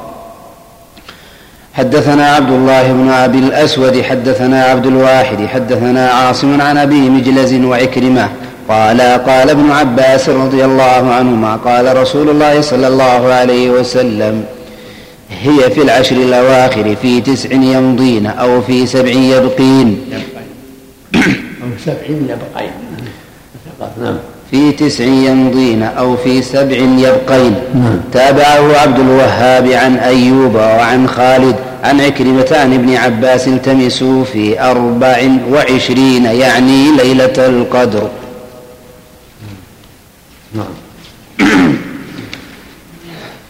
[1.76, 8.28] حدثنا عبد الله بن أبي الأسود حدثنا عبد الواحد حدثنا عاصم عن أبي مجلز وعكرمة
[8.68, 14.44] قال قال ابن عباس رضي الله عنهما قال رسول الله صلى الله عليه وسلم
[15.30, 20.00] هي في العشر الأواخر في تسع يمضين أو في سبع يبقين.
[21.14, 22.70] أو سبع يبقين.
[24.00, 24.16] نعم.
[24.50, 27.54] في تسع يمضين أو في سبع يبقين.
[27.74, 28.00] نعم.
[28.12, 35.28] تابعه عبد الوهاب عن أيوب وعن خالد عن عكرمة عن ابن عباس التمسوا في أربع
[35.50, 38.08] وعشرين يعني ليلة القدر.
[40.54, 40.74] نعم.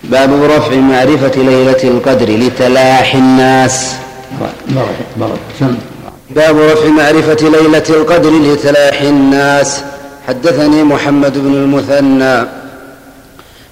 [0.05, 3.95] باب رفع معرفة ليلة القدر لتلاحي الناس.
[6.31, 9.83] باب رفع معرفة ليلة القدر لتلاحي الناس.
[10.29, 12.65] حدثني محمد بن المثنى.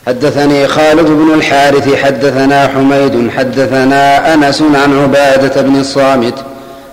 [0.07, 6.35] حدثني خالد بن الحارث حدثنا حميد حدثنا أنس عن عبادة بن الصامت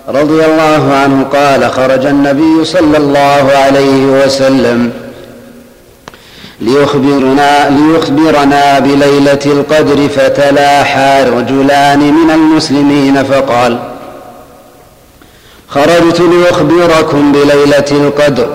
[0.08, 4.90] رضي الله عنه قال خرج النبي صلى الله عليه وسلم
[6.60, 13.78] ليخبرنا ليخبرنا بليلة القدر فتلاحى رجلان من المسلمين فقال
[15.68, 18.46] خرجت لأخبركم بليلة القدر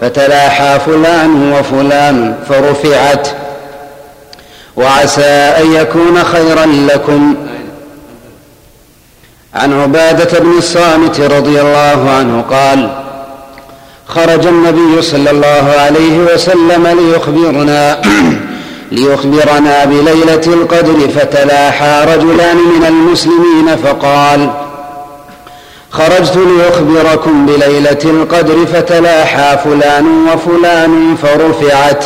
[0.00, 3.28] فتلاحى فلان وفلان فرفعت
[4.76, 5.22] وعسى
[5.60, 7.34] أن يكون خيرا لكم.
[9.54, 13.02] عن عبادة بن الصامت رضي الله عنه قال
[14.08, 18.02] خرج النبي صلى الله عليه وسلم ليخبرنا
[18.92, 24.50] ليخبرنا بليلة القدر فتلاحى رجلان من المسلمين فقال
[25.90, 32.04] خرجت لأخبركم بليلة القدر فتلاحى فلان وفلان فرفعت.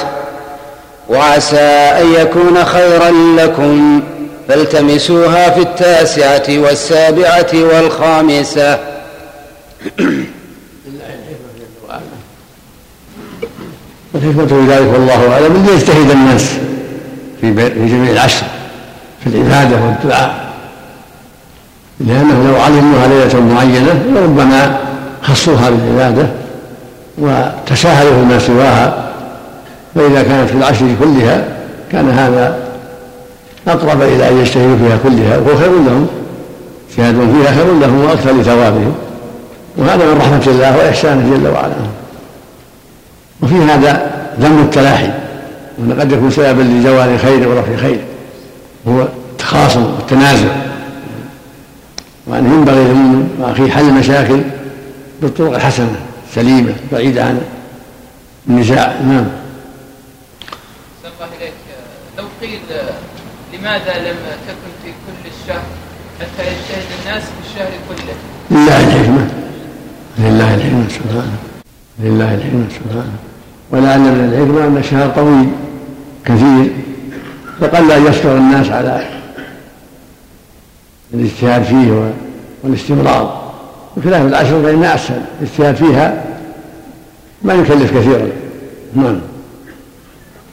[1.09, 1.61] وعسى
[2.01, 4.03] أن يكون خيرا لكم.
[4.49, 8.79] فالتمسوها في التاسعة والسابعة والخامسة.
[14.14, 15.57] والحكمة في ذلك والله أعلم.
[15.57, 16.45] أن يجتهد الناس
[17.40, 18.47] في في جميع العشر
[19.25, 20.47] في العبادة والدعاء.
[22.01, 24.79] لأنه لو علموها ليلة معينة لربما
[25.23, 26.27] خصوها بالعبادة
[27.19, 29.07] وتساهلوا فيما سواها.
[29.96, 31.44] فإذا كانت في العشر كلها
[31.92, 32.68] كان هذا
[33.68, 36.06] أقرب إلى أن يجتهدوا فيها كلها وهو خير لهم.
[36.90, 38.94] اجتهادهم فيها خير لهم وأكثر لثوابهم.
[39.76, 41.74] وهذا من رحمة الله وإحسانه جل وعلا.
[43.42, 45.11] وفي هذا ذم التلاحي.
[45.78, 48.00] وأن قد يكون سببا لزوال خير ورفع خير.
[48.88, 50.48] هو التخاصم والتنازع.
[52.26, 54.40] وأن ينبغي للمؤمن وأخيه حل المشاكل
[55.22, 55.96] بالطرق الحسنة
[56.35, 57.40] سليمة بعيدة عن
[58.48, 58.94] النزاع.
[59.09, 59.26] نعم
[61.04, 61.52] الله إليك
[62.18, 62.61] لو قيل
[63.66, 65.62] لماذا لم تكن في كل الشهر
[66.20, 68.14] حتى يجتهد الناس في الشهر كله؟
[68.50, 69.31] لله الحكمة.
[70.18, 71.37] لله الحكمة سبحانه.
[71.98, 73.12] لله الحكمة سبحانه.
[73.70, 75.48] ولعل من الحكمة أن الشهر طويل
[76.24, 76.72] كثير.
[77.61, 79.09] فقل أن يصبر الناس على
[81.14, 82.12] الاجتهاد فيه
[82.62, 83.52] والاستمرار.
[83.96, 86.24] بخلاف العشر فإنها أسهل الاجتهاد فيها
[87.42, 88.29] ما يكلف كثيرا.
[88.94, 89.20] نعم.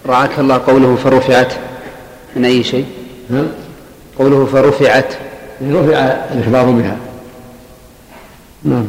[0.05, 1.53] رعاك الله قوله فرفعت
[2.35, 2.85] من أي شيء؟
[3.29, 3.47] نعم؟
[4.19, 5.13] قوله فرفعت.
[5.61, 5.97] رفع
[6.31, 6.97] الإخبار بها.
[8.63, 8.85] نعم.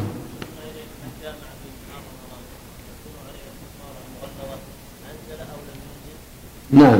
[6.71, 6.99] نعم.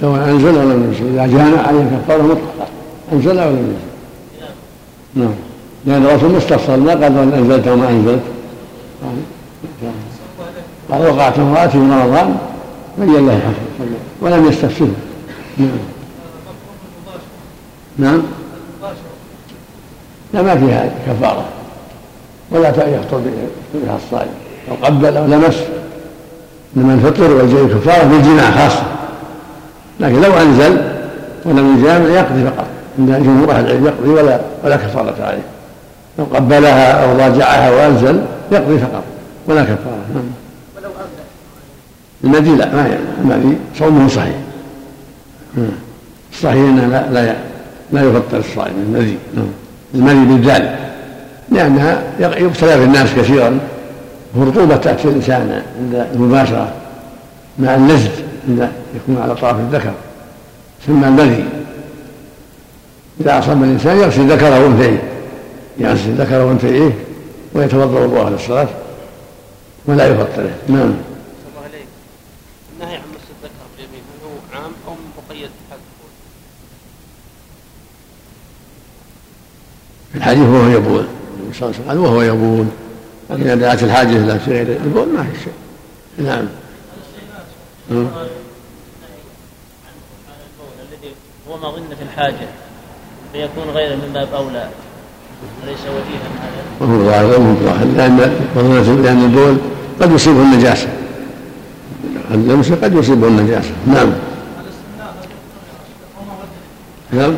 [0.00, 1.18] سواء أنزل أو لم ينزل.
[1.18, 2.68] إذا جاء عليه كفارة مطلقة
[3.12, 3.88] أنزل أو لم ينزل.
[5.14, 5.34] نعم.
[5.86, 8.22] لأن الرسول مستفصل ما قال أنزلت وما أنزلت.
[10.90, 12.36] قال وقعت امرأتي في رمضان
[12.98, 13.54] الحكم
[14.20, 14.94] ولم يستفسره
[15.58, 15.68] نعم.
[17.98, 18.22] نعم.
[20.34, 21.44] لا ما فيها كفارة.
[22.50, 23.20] ولا يخطر
[23.74, 24.30] بها الصائم.
[24.68, 25.56] لو قبل أو لمس.
[26.76, 28.82] إنما الفطر والجيء كفارة بالجماع خاصة.
[30.00, 30.82] لكن لو أنزل
[31.44, 32.66] ولم يجامع يقضي فقط.
[32.98, 35.42] عند جمهور أهل العلم يقضي ولا ولا كفارة عليه.
[36.18, 39.02] لو قبلها أو ضاجعها وأنزل يقضي فقط.
[39.46, 40.04] ولا كفارة.
[40.14, 40.24] نعم.
[42.24, 43.00] المدي لا ما يعني.
[43.20, 44.47] المدي صومه صحيح.
[46.32, 47.36] الصحيح إنه لا لا
[47.92, 49.46] لا يفطر الصائم المدي نعم
[49.94, 50.76] المدي بالذال
[51.50, 53.58] لانها يبتلى في الناس كثيرا.
[54.34, 56.72] والرطوبه تأتي الإنسان عند المباشرة
[57.58, 58.10] مع اللزج
[58.48, 59.92] عند يكون على طرف الذكر.
[60.86, 61.44] ثم المذي
[63.20, 65.02] إذا أصاب الإنسان يغسل ذكره وأنثيه
[65.78, 66.90] يغسل ذكره وأنثيه
[67.54, 68.68] ويتوضأ وضوءه للصلاه
[69.86, 70.94] ولا يفطره نعم
[72.74, 74.94] النهي عن مس الذكر باليمين هل هو عام أو
[75.28, 75.50] مقيد
[80.12, 81.04] في الحديث وهو يبول.
[81.54, 82.66] صلى الله عليه وسلم وهو يبول.
[83.30, 85.52] لكن إذا دعت الحاجة إلى في غير البول ما في شيء.
[86.18, 86.48] نعم.
[87.90, 88.08] الذي
[91.48, 92.48] هو مظنة الحاجة
[93.32, 94.68] فيكون غير من باب أولى.
[95.64, 97.86] أليس وجيها هذا؟ وهو ظاهر وهو ظاهر.
[97.96, 98.16] لأن
[99.02, 99.56] لأن البول
[100.00, 100.88] قد يصيبه النجاسة.
[102.30, 103.72] اللمس قد يصيبه النجاسة.
[103.86, 104.12] نعم.
[107.12, 107.34] نعم.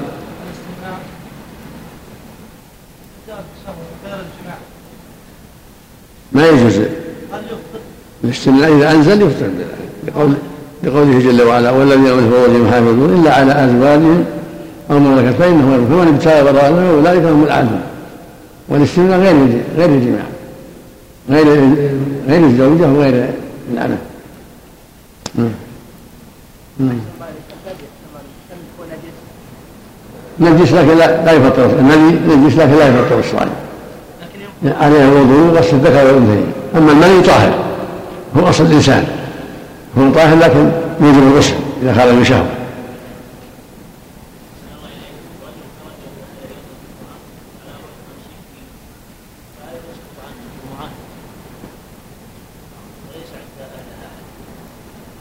[6.32, 6.80] ما يجوز.
[8.24, 9.50] الاستمناء إذا أنزل يفطر
[10.02, 10.34] بقول
[10.82, 14.24] لقوله جل وعلا والذين هم فروجهم يحافظون إلا على أزواجهم
[14.90, 17.80] أو ملكت فإنه فمن ابتغى وراء أولئك هم العادون
[18.68, 20.24] والاستمناء غير غير الجماع.
[21.30, 21.46] غير
[22.28, 23.30] غير الزوجة وغير
[23.72, 23.98] العنف
[30.40, 33.50] نجس لكن لا, يفطر المني نجس لكن لا يفطر الصائم.
[34.80, 36.52] عليه الوضوء غسل الذكر والأنثيين.
[36.76, 37.54] أما المني طاهر
[38.36, 39.06] هو أصل الإنسان.
[39.98, 42.46] هو طاهر لكن يجب الغسل إذا خرج من شهوة.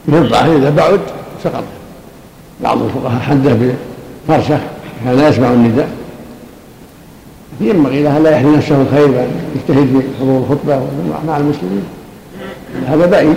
[0.08, 1.00] الظاهر إذا بعد
[1.44, 1.64] سقط.
[2.60, 3.56] بعض الفقهاء حده
[4.28, 4.60] كان
[5.04, 5.88] لا يسمع النداء.
[7.60, 10.86] ينبغي له لا يحرم نفسه الخير بل يجتهد في حضور الخطبة
[11.26, 11.84] مع المسلمين؟
[12.86, 13.36] هذا بعيد.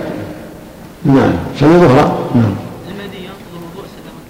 [1.06, 1.34] نعم.
[1.60, 2.17] سنة أخرى.
[2.36, 2.56] نعم.
[2.89, 4.21] المدي ينقض الوضوء سلامة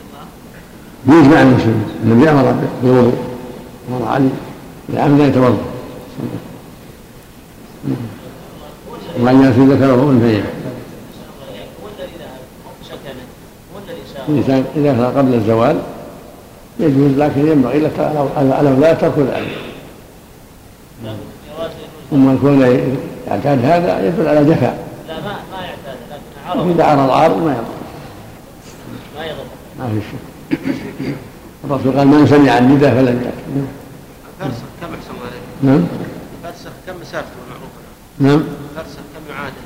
[1.07, 1.85] الله يجمع المسلمين.
[2.03, 3.17] النبي أمر بالوضوء.
[3.89, 4.29] أمر علي.
[4.89, 5.57] لعمد أن يتوضأ.
[9.19, 10.43] وأن يأتي ذكره أنثيه
[14.29, 15.79] الإنسان إذا كان قبل الزوال.
[16.79, 17.99] يجوز لكن ينبغي لك
[18.37, 19.57] على لا ترك ذلك
[22.11, 22.61] ثم يكون
[23.27, 24.87] يعتاد هذا يدل على جفاء.
[25.07, 26.69] لا ما ما يعتاد لكن عرض.
[26.69, 27.63] إذا عرض عارض ما يضر.
[29.15, 29.43] ما يضر.
[29.79, 31.15] ما في شيء.
[31.63, 33.33] الرسول قال من سمع النداء فلم يأت
[34.39, 35.87] فرسخ كم أحسن الله عليك؟ نعم.
[36.43, 37.83] فرسخ كم مسافته معروفه
[38.19, 38.43] نعم.
[38.75, 39.62] فرسخ كم يعادل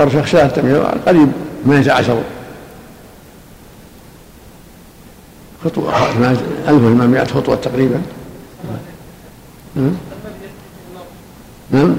[0.00, 0.48] الفرسخ شاة
[1.06, 1.32] قريب
[1.64, 2.22] 18
[5.64, 5.94] خطوة
[6.68, 8.02] 1800 خطوة تقريبا.
[9.76, 9.92] نعم.
[11.70, 11.96] نعم.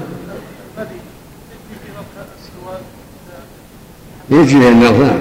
[4.30, 5.18] يجري النظر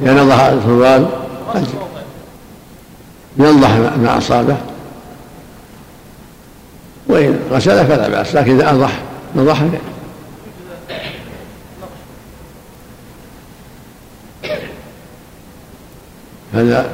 [0.00, 1.08] نعم ينضح السروال
[3.38, 4.56] ينضح ما أصابه.
[7.08, 9.00] وإن غسله فلا بأس لكن إذا أنضح
[9.36, 9.62] نضح
[16.58, 16.90] هذا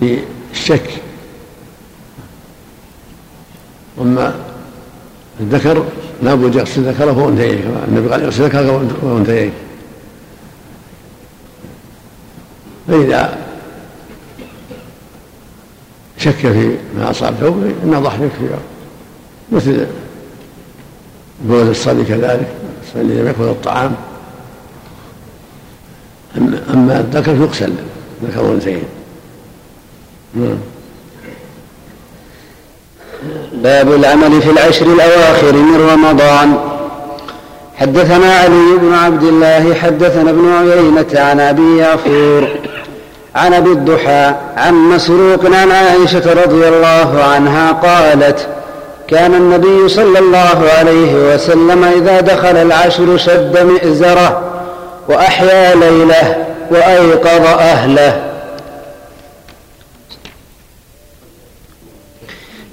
[0.00, 0.18] في
[0.52, 0.90] الشك.
[4.00, 4.34] أما
[5.40, 5.84] الذكر
[6.22, 9.50] لابد يغسل ذكره وانثييه النبي قال يغسل ذكره وانثييه
[12.88, 13.38] فإذا
[16.18, 18.56] شك في ما أصاب ثوبه نضح يكفي.
[19.52, 19.86] مثل
[21.44, 22.48] بول الصبي كذلك
[22.82, 23.94] الصبي لم يأكل الطعام
[26.36, 27.72] أما الذكر يغسل
[28.24, 28.84] ذكر وانثيين
[30.34, 30.58] نعم.
[33.52, 36.72] باب العمل في العشر الأواخر من رمضان.
[37.76, 42.48] حدثنا علي بن عبد الله حدثنا ابن عيينة عن أبي يعفور
[43.34, 48.48] عن أبي الضحى عن مسروق عن عائشة رضي الله عنها قالت
[49.08, 54.51] كان النبي صلى الله عليه وسلم إذا دخل العشر شد مئزرة
[55.12, 58.22] وأحيا ليله وأيقظ أهله.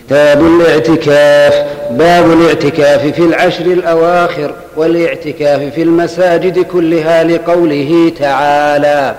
[0.06, 1.66] كتاب الاعتكاف.
[1.92, 9.16] باب الاعتكاف في العشر الأواخر والاعتكاف في المساجد كلها لقوله تعالى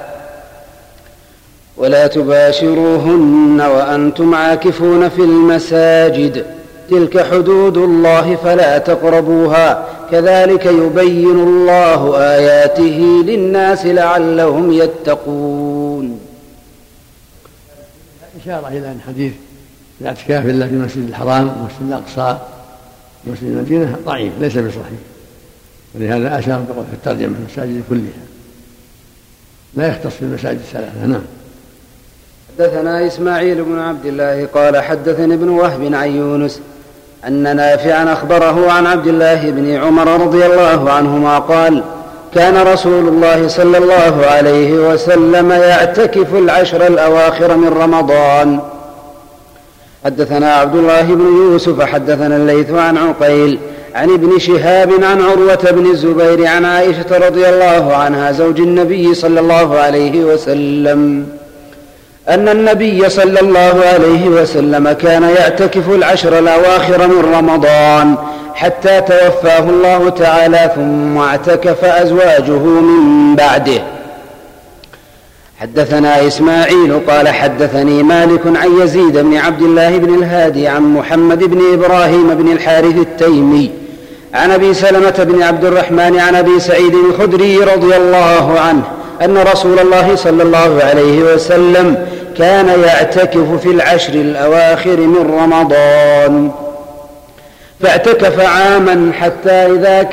[1.76, 6.44] ولا تباشروهن وأنتم عاكفون في المساجد.
[6.90, 9.84] تلك حدود الله فلا تقربوها.
[10.10, 16.20] كذلك يبين الله آياته للناس لعلهم يتقون.
[18.42, 19.32] إشارة إلى حديث
[20.00, 22.38] الاعتكاف إلا في المسجد الحرام والمسجد الأقصى
[23.26, 25.00] ومسجد المدينة ضعيف ليس بصحيح.
[25.94, 28.30] ولهذا أشار بقول في الترجمة المساجد كلها.
[29.74, 31.22] لا يختص بالمساجد الثلاثة نعم.
[32.58, 36.60] حدثنا إسماعيل بن عبد الله قال حدثني ابن وهب عن يونس
[37.26, 41.82] أن نافعا أخبره عن عبد الله بن عمر رضي الله عنهما قال
[42.34, 48.60] كان رسول الله صلى الله عليه وسلم يعتكف العشر الأواخر من رمضان.
[50.04, 53.58] حدثنا عبد الله بن يوسف حدثنا الليث عن عقيل
[53.94, 59.40] عن ابن شهاب عن عروة بن الزبير عن عائشة رضي الله عنها زوج النبي صلى
[59.40, 61.26] الله عليه وسلم.
[62.30, 68.14] أن النبي صلى الله عليه وسلم كان يعتكف العشر الأواخر من رمضان
[68.54, 73.82] حتى توفاه الله تعالى ثم اعتكف أزواجه من بعده.
[75.60, 81.60] حدثنا إسماعيل قال حدثني مالك عن يزيد بن عبد الله بن الهادي عن محمد بن
[81.72, 83.70] إبراهيم بن الحارث التيمي
[84.34, 88.82] عن أبي سلمة بن عبد الرحمن عن أبي سعيد الخدري رضي الله عنه
[89.24, 92.06] أن رسول الله صلى الله عليه وسلم
[92.38, 96.50] كان يعتكف في العشر الأواخر من رمضان.
[97.80, 100.08] فاعتكف عاما حتى إذا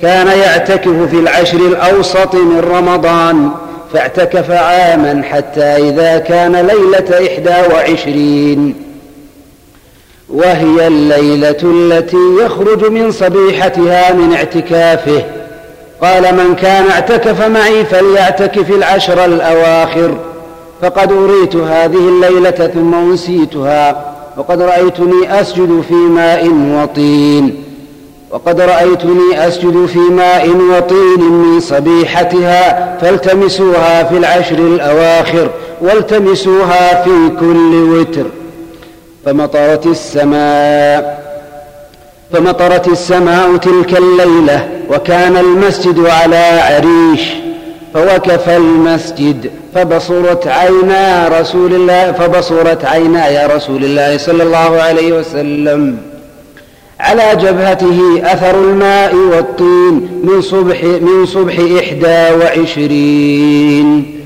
[0.00, 3.50] كان يعتكف في العشر الأوسط من رمضان.
[3.92, 8.74] فاعتكف عاما حتى إذا كان ليلة إحدى وعشرين.
[10.28, 15.22] وهي الليلة التي يخرج من صبيحتها من اعتكافه.
[16.02, 20.18] قال من كان اعتكف معي فليعتكف العشر الأواخر.
[20.82, 27.64] فقد أريت هذه الليلة ثم أنسيتها وقد رأيتني أسجد في ماء وطين.
[28.30, 35.50] وقد رأيتني أسجد في ماء وطين من صبيحتها فالتمسوها في العشر الأواخر
[35.80, 38.26] والتمسوها في كل وتر.
[39.24, 41.20] فمطرت السماء
[42.32, 47.49] فمطرت السماء تلك الليلة وكان المسجد على عريش.
[47.94, 55.98] فوقف المسجد فبصرت عينا رسول الله فبصرت عيناي رسول الله صلى الله عليه وسلم.
[57.00, 64.20] على جبهته أثر الماء والطين من صبح من صبح إحدى وعشرين.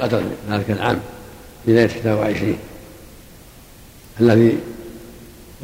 [0.00, 0.98] قدر ذلك العام
[1.66, 2.56] ليلة 21
[4.20, 4.58] الذي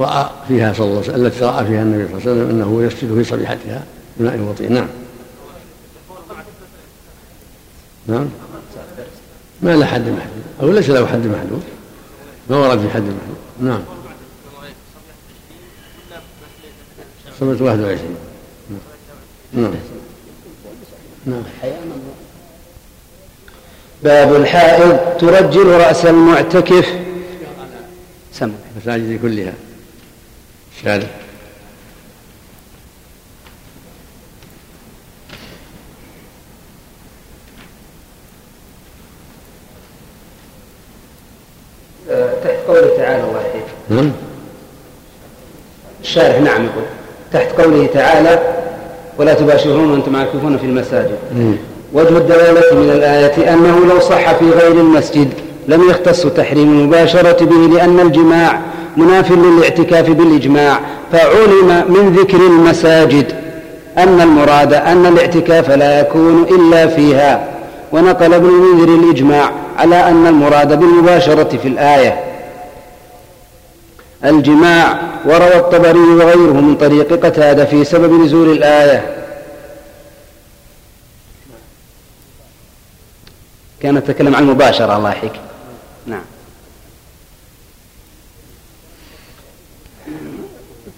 [0.01, 2.83] رأى فيها صلى الله عليه وسلم التي رأى فيها النبي صلى الله عليه وسلم أنه
[2.87, 3.83] يسجد في صبيحتها
[4.17, 4.73] بماء وطين.
[4.73, 4.87] نعم.
[8.07, 8.29] نعم.
[9.63, 10.45] ما له حد محدود.
[10.63, 11.63] أو ليس له حد محدود؟
[12.51, 13.37] ما ورد في حد محدود.
[13.61, 13.83] نعم.
[17.41, 18.17] سنة 21
[19.53, 19.75] نعم.
[21.27, 21.43] نعم.
[24.03, 26.89] باب الحائض ترجل رأس المعتكف.
[28.33, 29.53] سمع المساجد كلها.
[30.85, 31.09] شارع
[42.45, 44.13] تحت قوله تعالى الله يحييك نعم
[46.11, 46.85] الشارح نعم يقول
[47.33, 48.39] تحت قوله تعالى
[49.19, 51.19] ولا تباشرون وأنتم عاكفون في المساجد.
[51.93, 55.29] وجه الدلالة من الآية أنه لو صح في غير المسجد
[55.69, 58.61] لم يختص تحريم المباشرة به لأن الجماع
[58.97, 60.81] مناف للاعتكاف بالإجماع.
[61.13, 63.33] فعلم من ذكر المساجد
[63.99, 67.45] أن المراد أن الاعتكاف لا يكون إلا فيها.
[67.93, 72.30] ونقل ابن المنذر الإجماع على أن المراد بالمباشرة في الآية
[74.25, 79.17] الجماع وروى الطبري وغيره من طريق قتادة في سبب نزول الآية.
[83.81, 85.33] كان نتكلم عن المباشرة الله يحييك.
[86.07, 86.23] نعم.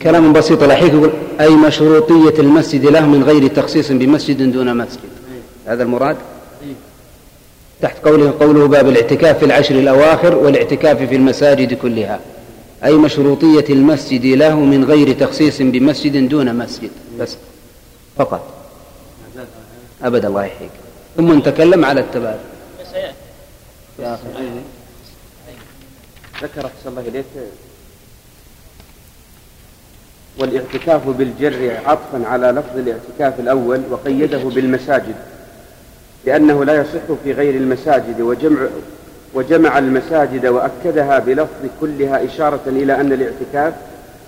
[0.03, 1.11] كلام بسيط الله يحييك يقول
[1.41, 5.11] أي مشروطية المسجد له من غير تخصيص بمسجد دون مسجد.
[5.67, 6.17] هذا المراد؟
[7.83, 12.21] تحت قوله قوله باب الاعتكاف في العشر الأواخر والإعتكاف في المساجد كلها.
[12.85, 16.91] أي مشروطية المسجد له من غير تخصيص بمسجد دون مسجد.
[17.21, 17.37] بس.
[18.17, 18.49] فقط.
[20.03, 20.71] أبدا الله يحييك.
[21.17, 22.39] ثم نتكلم على التبادل
[24.01, 24.23] أخي.
[26.43, 27.25] ذكر أحسن الله إليك.
[30.39, 35.15] والإعتكاف بالجر عطفا على لفظ الاعتكاف الأول وقيده بالمساجد
[36.25, 38.67] لأنه لا يصح في غير المساجد وجمع
[39.35, 43.75] وجمع المساجد وأكدها بلفظ كلها إشارة إلى أن الاعتكاف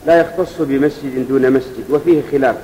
[0.07, 2.57] لا يختص بمسجد دون مسجد وفيه خلاف.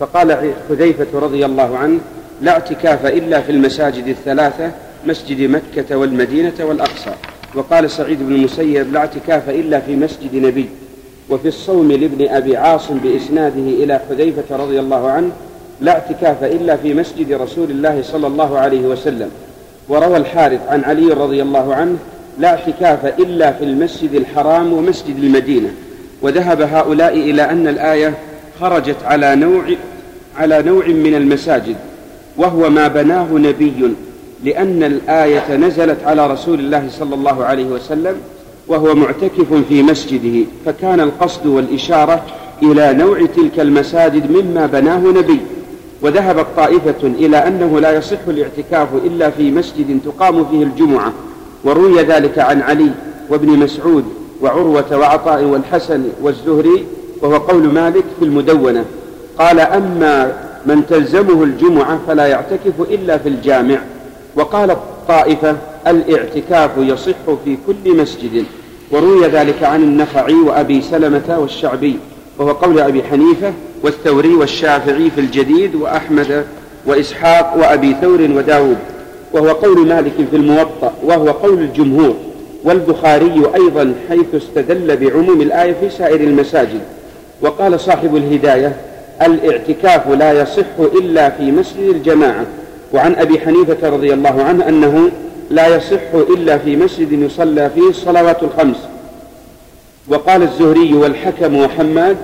[0.00, 1.98] فقال حذيفة رضي الله عنه
[2.42, 4.70] لا اعتكاف إلا في المساجد الثلاثة
[5.06, 7.14] مسجد مكة والمدينة والأقصى.
[7.54, 10.68] وقال سعيد بن المسيب لا اعتكاف إلا في مسجد نبي.
[11.30, 15.30] وفي الصوم لابن أبي عاصم بإسناده إلى حذيفة رضي الله عنه
[15.80, 19.30] لا اعتكاف إلا في مسجد رسول الله صلى الله عليه وسلم.
[19.88, 21.96] وروى الحارث عن علي رضي الله عنه
[22.38, 25.70] لا اعتكاف إلا في المسجد الحرام ومسجد المدينة.
[26.22, 28.14] وذهب هؤلاء إلى أن الآية
[28.60, 29.62] خرجت على نوع
[30.36, 31.76] على نوع من المساجد
[32.36, 33.94] وهو ما بناه نبي
[34.44, 38.16] لأن الآية نزلت على رسول الله صلى الله عليه وسلم
[38.68, 40.44] وهو معتكف في مسجده.
[40.66, 42.22] فكان القصد والإشارة
[42.62, 45.40] إلى نوع تلك المساجد مما بناه نبي.
[46.02, 51.12] وذهبت طائفة إلى أنه لا يصح الاعتكاف إلا في مسجد تقام فيه الجمعة
[51.64, 52.90] وروي ذلك عن علي
[53.30, 54.04] وابن مسعود
[54.42, 56.84] وعروة وعطاء والحسن والزهري
[57.22, 58.84] وهو قول مالك في المدونة.
[59.38, 60.32] قال أما
[60.66, 63.78] من تلزمه الجمعة فلا يعتكف إلا في الجامع.
[64.36, 64.78] وقالت
[65.08, 68.44] طائفة الاعتكاف يصح في كل مسجد.
[68.90, 71.98] وروي ذلك عن النخعي وأبي سلمة والشعبي.
[72.38, 76.44] وهو قول أبي حنيفة والثوري والشافعي في الجديد وأحمد
[76.86, 78.76] وإسحاق وأبي ثور وداود.
[79.32, 82.14] وهو قول مالك في الموطأ وهو قول الجمهور
[82.64, 86.80] والبخاري أيضا حيث استدل بعموم الآية في سائر المساجد.
[87.42, 88.76] وقال صاحب الهداية
[89.22, 92.46] الإعتكاف لا يصح إلا في مسجد الجماعة.
[92.94, 95.10] وعن أبي حنيفة رضي الله عنه أنه
[95.50, 98.76] لا يصح إلا في مسجد يصلى فيه الصلوات الخمس.
[100.08, 102.16] وقال الزهري والحكم وحماد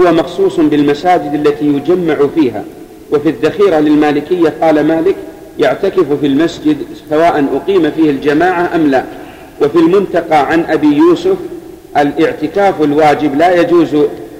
[0.00, 2.64] هو مخصوص بالمساجد التي يجمع فيها
[3.12, 5.16] وفي الذخيرة للمالكية قال مالك
[5.58, 6.76] يعتكف في المسجد
[7.10, 9.04] سواء أقيم فيه الجماعة أم لا.
[9.62, 11.36] وفي المنتقى عن أبي يوسف
[11.96, 13.96] الاعتكاف الواجب لا يجوز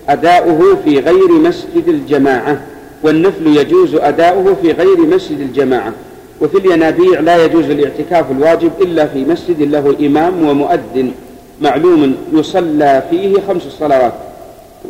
[0.09, 2.61] أداؤه في غير مسجد الجماعة
[3.03, 5.93] والنفل يجوز أداؤه في غير مسجد الجماعة.
[6.41, 11.13] وفي الينابيع لا يجوز الاعتكاف الواجب إلا في مسجد له إمام ومؤذن.
[11.61, 14.15] معلوم يصلى فيه خمس صلوات.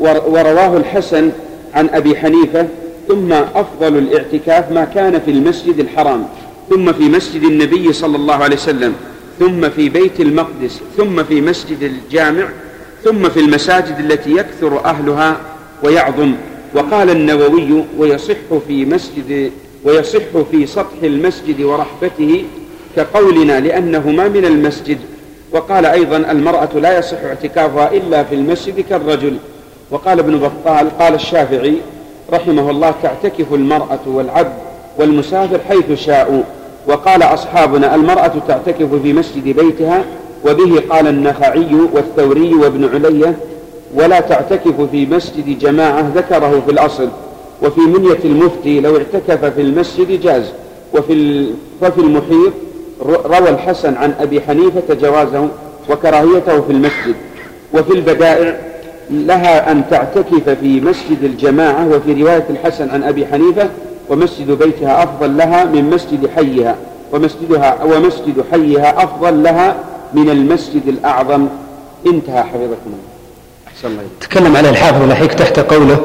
[0.01, 1.31] ورواه الحسن
[1.75, 2.67] عن أبي حنيفة
[3.09, 6.27] ثم أفضل الاعتكاف ما كان في المسجد الحرام
[6.71, 8.95] ثم في مسجد النبي صلى الله عليه وسلم
[9.39, 12.49] ثم في بيت المقدس ثم في مسجد الجامع
[13.05, 15.37] ثم في المساجد التي يكثر أهلها
[15.83, 16.35] ويعظم.
[16.75, 18.35] وقال النووي ويصح
[18.69, 19.53] في مسجد
[19.85, 22.45] ويصح في سطح المسجد ورحبته
[22.97, 24.99] كقولنا لأنه ما من المسجد.
[25.53, 29.37] وقال أيضا المرأة لا يصح اعتكافها إلا في المسجد كالرجل.
[29.91, 31.77] وقال ابن بطال قال الشافعي
[32.33, 34.53] رحمه الله تعتكف المرأة والعبد
[34.99, 36.43] والمسافر حيث شاءوا.
[36.87, 40.05] وقال أصحابنا المرأة تعتكف في مسجد بيتها
[40.47, 43.37] وبه قال النخعي والثوري وابن علية
[43.95, 47.09] ولا تعتكف في مسجد جماعة ذكره في الأصل.
[47.63, 50.53] وفي منية المفتي لو اعتكف في المسجد جاز
[50.95, 51.47] وفي
[51.83, 52.53] وفي المحيط
[53.07, 55.49] روى الحسن عن أبي حنيفة جوازه
[55.91, 57.15] وكراهيته في المسجد
[57.75, 58.57] وفي البدائع
[59.11, 63.69] لها أن تعتكف في مسجد الجماعة وفي رواية الحسن عن أبي حنيفة
[64.09, 66.77] ومسجد بيتها أفضل لها من مسجد حيها
[67.13, 69.75] ومسجدها ومسجد حيها أفضل لها
[70.15, 71.47] من المسجد الأعظم.
[72.07, 72.93] انتهى حفظكم
[73.85, 74.03] الله.
[74.21, 75.99] تكلم على الحافظ الحيك تحت قوله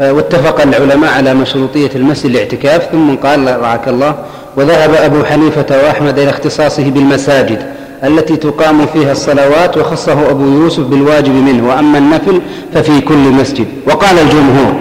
[0.00, 4.14] آه، واتفق العلماء على مشروطية المسجد الاعتكاف ثم قال رعاك الله.
[4.56, 7.58] وذهب أبو حنيفة وأحمد إلى اختصاصه بالمساجد
[8.04, 11.68] التي تقام فيها الصلوات وخصه أبو يوسف بالواجب منه.
[11.68, 12.40] وأما النفل
[12.74, 13.66] ففي كل مسجد.
[13.86, 14.74] وقال الجمهور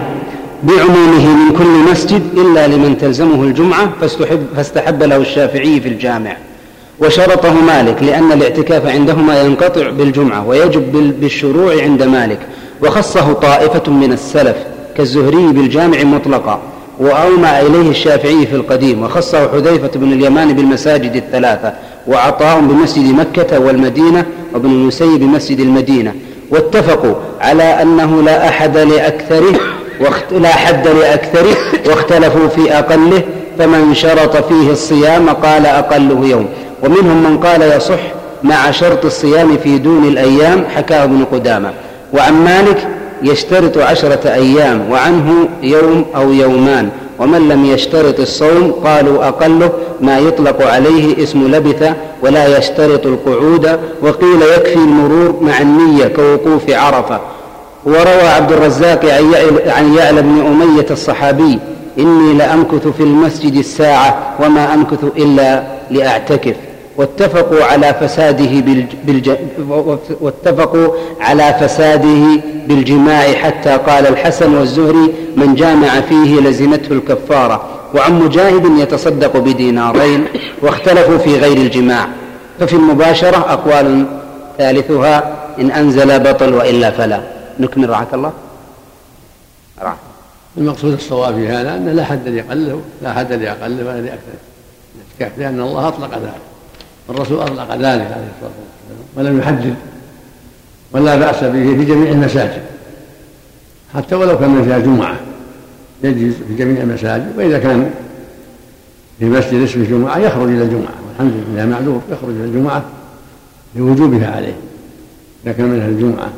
[0.64, 6.38] بعمومه من كل مسجد إلا لمن تلزمه الجمعة فاستحب, فاستحب له الشافعي في الجامع.
[7.00, 12.40] وشرطه مالك لأن الاعتكاف عندهما ينقطع بالجمعة ويجب بالشروع عند مالك.
[12.82, 14.56] وخصه طائفة من السلف
[14.98, 16.60] كالزهري بالجامع مطلقا.
[17.00, 21.74] وأومى إليه الشافعي في القديم وخصه حذيفة بن اليمان بالمساجد الثلاثة
[22.08, 26.14] وعطاء بمسجد مكة والمدينة وابن المسيب بمسجد المدينة.
[26.50, 29.60] واتفقوا على أنه لا أحد لأكثره
[30.32, 31.56] لا حد لأكثره
[31.88, 33.22] واختلفوا في أقله
[33.60, 36.50] فمن شرط فيه الصيام قال أقله يوم.
[36.84, 38.00] ومنهم من قال يصح
[38.44, 41.72] مع شرط الصيام في دون الأيام حكاه ابن قدامة.
[42.14, 42.88] وعن مالك
[43.24, 49.72] يشترط عشرة أيام وعنه يوم أو يومان ومن لم يشترط الصوم قالوا أقله
[50.02, 51.90] ما يطلق عليه اسم لبث
[52.22, 57.20] ولا يشترط القعود وقيل يكفي المرور مع النية كوقوف عرفة.
[57.86, 59.06] وروى عبد الرزاق
[59.68, 61.60] عن يعلى بن أمية الصحابي
[62.00, 66.56] إني لأمكث في المسجد الساعة وما أمكث إلا لأعتكف.
[66.98, 68.60] واتفقوا على فساده
[69.06, 69.32] بالج...
[70.22, 77.64] واتفقوا على فساده بالجماع حتى قال الحسن والزهري من جامع فيه لزمته الكفارة.
[77.96, 80.26] وعن مجاهد يتصدق بدينارين
[80.62, 82.08] واختلفوا في غير الجماع.
[82.60, 84.06] ففي المباشرة أقوال
[84.58, 87.22] ثالثها إن أنزل بطل وإلا فلا.
[87.60, 88.32] نكمل رعاك الله.
[89.82, 89.98] رعاك.
[90.58, 95.88] المقصود الصواب في هذا أن لا حد لأقله لا حد لأقله ولا لأكثر لأن الله
[95.88, 96.53] أطلق ذلك.
[97.10, 99.04] الرسول أطلق ذلك عليه الصلاة والسلام.
[99.16, 99.76] ولم يحدد
[100.92, 102.62] ولا بأس به في جميع المساجد.
[103.94, 105.16] حتى ولو كان فيها جمعة
[106.04, 107.92] يجلس في جميع المساجد وإذا كان
[109.20, 110.94] في مسجد اسمه جمعة يخرج إلى الجمعة.
[111.10, 112.84] والحمد لله معذور يخرج إلى الجمعة
[113.76, 114.56] لوجوبها عليه.
[115.46, 116.30] إذا كان منها الجمعة.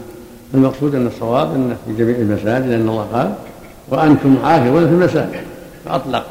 [0.54, 3.34] المقصود أن الصواب أن في جميع المساجد لأن الله قال
[3.90, 5.42] وأنتم عاكفون في المساجد.
[5.86, 6.26] فأطلق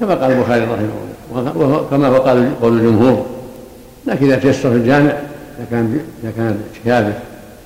[0.00, 0.88] كما قال البخاري رحمه
[1.36, 3.26] الله وكما قال قول الجمهور
[4.06, 5.10] لكن إذا تيسر في الجامع
[5.58, 7.18] إذا كان إذا كان اعتكافه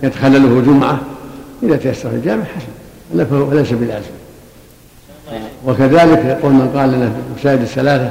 [0.02, 1.00] يتخلله جمعة
[1.62, 4.10] إذا تيسر في الجامع حسن وليس بلازم.
[5.66, 8.10] وكذلك قول من قال لنا في المساجد الثلاثة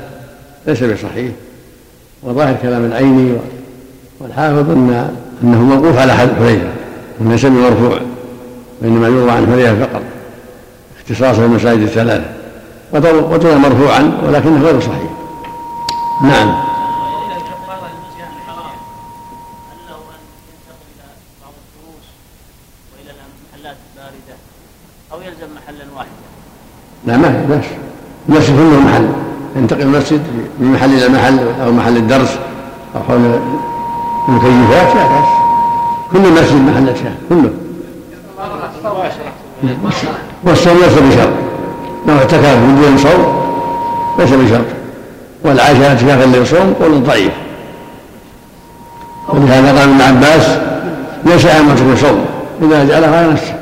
[0.68, 1.32] ليس بصحيح.
[2.24, 3.34] وظاهر كلام العيني
[4.20, 6.68] والحافظ أن أنه موقوف على حذيفة
[7.20, 8.00] وليس بمرفوع
[8.82, 10.02] وإنما يروى عن حذيفة فقط
[11.00, 12.26] اختصاصه المساجد الثلاثة.
[13.32, 15.12] وطوى مرفوعا ولكنه غير صحيح.
[16.24, 16.69] نعم.
[27.10, 27.66] لا ما في بأس
[28.30, 29.08] المسجد كله محل
[29.56, 30.22] ينتقل المسجد
[30.60, 32.38] من محل إلى محل أو محل الدرس
[32.96, 33.18] أو حول
[34.28, 35.30] المكيفات لا بأس
[36.12, 37.52] كل مسجد محل أشياء كله.
[40.44, 41.30] والصوم ليس بشرط.
[42.08, 43.42] لو اعتكف من دون صوم
[44.20, 44.66] ليس بشرط.
[45.44, 47.34] والعاشر اعتكافا للصوم قول ضعيف.
[49.30, 50.58] ولهذا قال ابن عباس
[51.26, 52.26] ليس على صوم.
[52.62, 53.59] إذا جعلها على نفسه.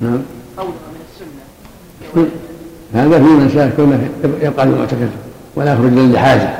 [0.00, 0.12] نعم.
[0.12, 0.20] من
[2.14, 2.28] السنة.
[2.94, 4.08] هذا في من شاء كونه
[4.42, 5.08] يبقى المعتكف
[5.56, 6.54] ولا يخرج الا لحاجه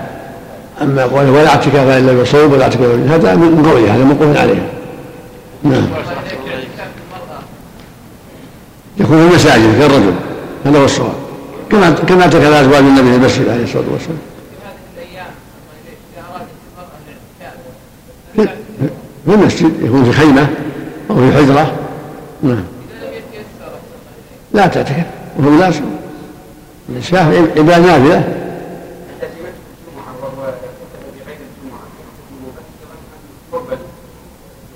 [0.82, 4.66] أما قوله ولا اعتكاف إلا بصوم ولا اعتكاف هذا من قوله هذا موقوف عليها
[5.62, 5.86] نعم.
[8.96, 10.14] يكون في المساجد كالرجل
[10.64, 11.14] هذا هو الصواب.
[11.70, 14.18] كما كما اعتكف ازواج النبي في المسجد عليه الصلاة والسلام.
[19.26, 20.46] في المسجد يكون في خيمة
[21.10, 21.72] أو في حجرة.
[22.42, 22.75] نعم.
[24.56, 25.06] لا تعتكف
[25.38, 25.84] وهو لازم
[26.96, 28.24] الشاف عبادة نافلة.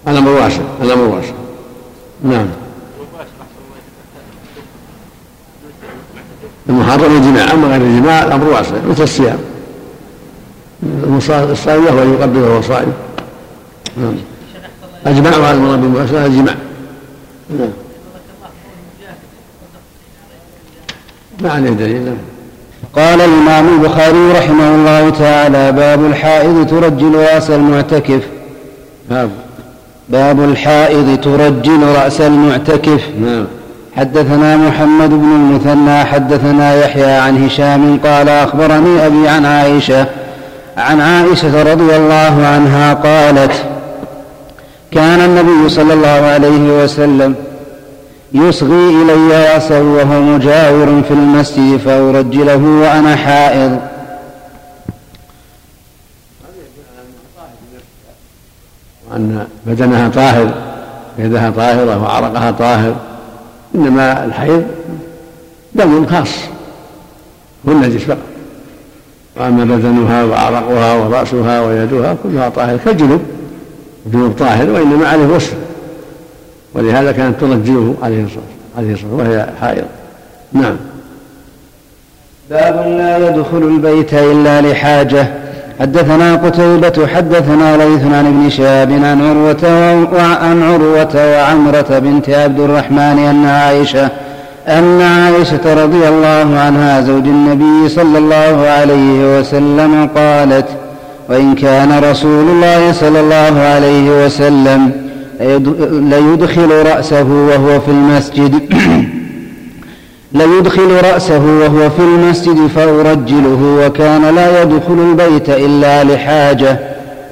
[0.09, 1.33] الأمر واسع الأمر واسع.
[2.23, 2.47] نعم.
[6.69, 9.39] المحرم الجماع أما غير الجماع الأمر واسع مثل الصيام.
[11.31, 12.93] الصائم له أن يقبل وهو صائم.
[13.97, 14.17] نعم.
[15.07, 16.55] أجمع وهذا المراد بالمواساة الجماع.
[17.59, 17.71] نعم.
[21.43, 22.15] ما عليه دليل.
[22.97, 28.23] قال الإمام البخاري رحمه الله تعالى باب الحائض ترجل رأس المعتكف.
[29.11, 29.31] باب.
[30.09, 33.01] باب الحائض ترجل رأس المعتكف.
[33.21, 33.47] نعم.
[33.97, 40.07] حدثنا محمد بن المثنى حدثنا يحيى عن هشام قال أخبرني أبي عن عائشة
[40.77, 43.53] عن عائشة رضي الله عنها قالت
[44.93, 47.35] كان النبي صلى الله عليه وسلم
[48.33, 53.81] يصغي إلي رأسه وهو مجاور في المسجد فأرجله وأنا حائض.
[59.17, 60.55] أن بدنها طاهر
[61.19, 62.95] يدها طاهرة وعرقها طاهر
[63.75, 64.65] إنما الحيض
[65.75, 66.29] دم خاص
[67.69, 68.19] هو النجس فقط
[69.37, 73.21] وأما بدنها وعرقها ورأسها ويدها كلها طاهر كالجنوب
[74.07, 75.57] الجنوب طاهر وإنما عليه غسل
[76.75, 78.43] ولهذا كانت ترجله عليه الصلاة
[78.79, 79.85] عليه الصلاة وهي حائض.
[80.53, 80.77] نعم.
[82.51, 85.29] باب لا يدخل البيت إلا لحاجة.
[85.81, 93.19] حدثنا قتيبة حدثنا ليث عن ابن شهاب عن عروة وعن عروة وعمرة بنت عبد الرحمن
[93.19, 94.09] أن عائشة
[94.69, 100.67] أن عائشة رضي الله عنها زوج النبي صلى الله عليه وسلم قالت
[101.29, 105.10] وإن كان رسول الله صلى الله عليه وسلم
[105.41, 108.55] ليدخل رأسه وهو في المسجد.
[110.33, 116.79] ليدخل رأسه وهو في المسجد فأرجله وكان لا يدخل البيت إلا لحاجة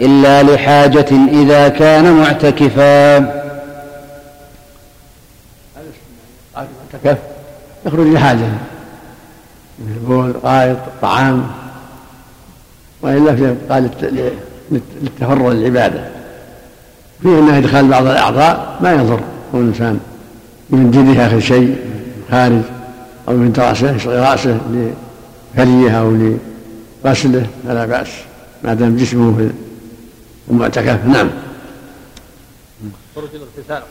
[0.00, 3.18] إلا لحاجة إذا كان معتكفا.
[6.56, 7.18] معتكف
[7.86, 8.48] يخرج لحاجة.
[9.78, 11.46] مثل البول قائط طعام
[13.02, 13.90] وإلا قال
[14.70, 16.17] للتفرغ للعبادة
[17.22, 19.20] فيه أنه إدخال بعض الأعضاء ما يضر
[19.54, 20.00] الإنسان
[20.70, 21.76] من جلده آخر شيء
[22.30, 22.62] خارج
[23.28, 24.60] أو من رأسه رأسه
[25.54, 26.36] لفريه أو
[27.04, 28.08] لغسله فلا بأس
[28.64, 29.50] ما دام جسمه في
[30.50, 31.04] المعتكف.
[31.04, 31.30] نعم.
[33.14, 33.82] خروج الاغتسال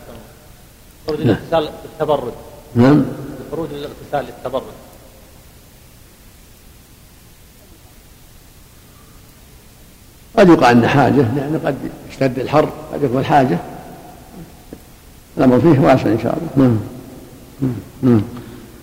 [1.08, 2.34] خروج الاغتسال للتبرد.
[2.76, 3.06] نعم.
[3.52, 4.64] خروج الاغتسال للتبرد.
[10.38, 11.76] قد يقع أن حاجة لأن قد
[12.22, 13.58] يشتد الحر قد يكون حاجة
[15.38, 16.68] الأمر فيه واسع إن شاء الله.
[16.68, 16.78] نعم.
[18.04, 18.22] نعم.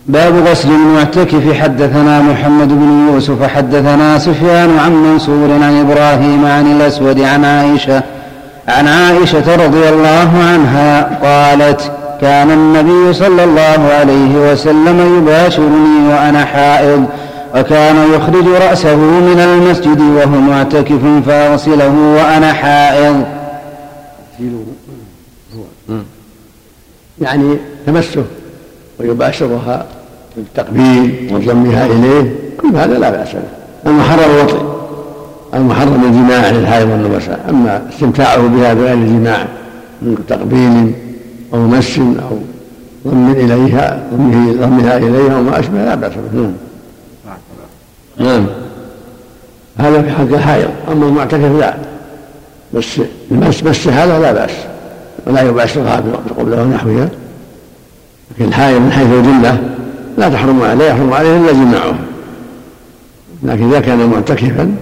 [0.07, 7.21] باب غسل المعتكف حدثنا محمد بن يوسف حدثنا سفيان عن منصور عن إبراهيم عن الأسود
[7.21, 8.03] عن عائشة
[8.69, 17.05] عن عائشة رضي الله عنها قالت كان النبي صلى الله عليه وسلم يباشرني وأنا حائض.
[17.55, 23.25] وكان يخرج رأسه من المسجد وهو معتكف فاغسله وأنا حائض.
[27.21, 28.25] يعني تمسه
[29.01, 29.87] ويباشرها
[30.37, 32.35] بالتقبيل وضمها إليه.
[32.61, 33.91] كل هذا لا بأس به.
[33.91, 34.75] المحرم الوطي
[35.55, 39.47] المحرم الجماع للحائض والنبساء أما استمتاعه بها بغير الجماع
[40.03, 40.93] من تقبيل
[41.55, 42.39] أو مس أو
[43.07, 46.51] ضم إليها ضمه ضمها إليها وما أشبه لا بأس به.
[48.19, 48.47] نعم.
[49.79, 51.75] هذا في حق الحائض أما المعتكف لا.
[52.75, 53.01] بس
[53.31, 54.51] مس هذا لا بأس.
[55.27, 57.09] ولا يباشرها بقبله ونحوها
[58.31, 59.59] لكن الحائض من حيث الجمله
[60.19, 61.95] لا تحرم عليه يحرم عليه إلا جماعة.
[63.43, 64.75] لكن إذا كان معتكفا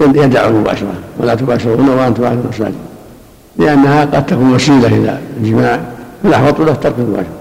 [0.00, 2.74] يدع المباشرة ولا تباشرون وأنتم أهل المساجد.
[3.58, 5.80] لأنها قد تكون وسيلة إلى الجماع
[6.22, 7.38] فالاحوط له ترك المباشرة.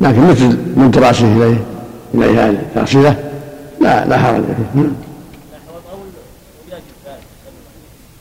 [0.00, 1.56] لكن مثل مد راسه إليه
[2.14, 3.16] إليها تغسله
[3.84, 4.42] لا لا حرج.
[4.74, 4.88] فيه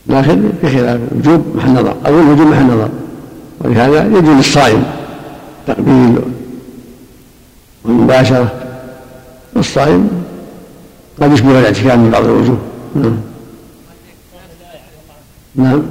[0.08, 1.96] لكن في خلاف الوجوب محل نظر.
[2.06, 2.90] أو الوجوب محل نظر.
[3.62, 4.84] ولهذا يجوز للصائم
[5.68, 6.20] تقبيل
[7.84, 8.52] والمباشرة.
[9.56, 10.10] والصائم
[11.22, 12.58] قد يشبه الاعتكاف من بعض الوجوه.
[12.96, 13.18] نعم.
[15.56, 15.84] نعم.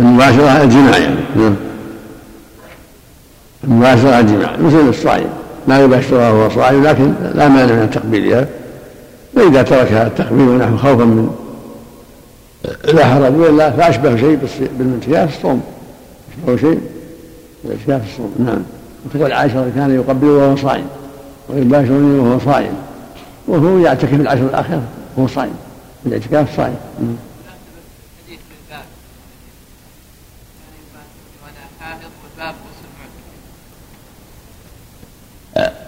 [0.00, 1.20] المباشرة الجماع يعني.
[1.36, 1.56] نعم.
[3.64, 5.39] المباشرة الجماع مثل الصائم.
[5.68, 8.46] لا يباشرها وهو صائم لكن لا مانع من تقبيلها.
[9.36, 11.30] فإذا تركها التقبيل ونحو خوفا من
[12.84, 14.38] لا حرج وإلا فأشبه شيء
[14.78, 15.62] بالانتكاس الصوم.
[16.38, 16.80] أشبه شيء
[17.64, 18.34] بالاعتكاف الصوم.
[18.38, 18.62] نعم.
[19.06, 20.86] وتقول عائشة كان يقبل وهو صائم
[21.48, 22.74] ويباشرني وهو صائم
[23.48, 24.82] وهو يعتكف العشر الآخرة
[25.16, 25.54] وهو صائم
[26.06, 26.76] الاعتكاف صائم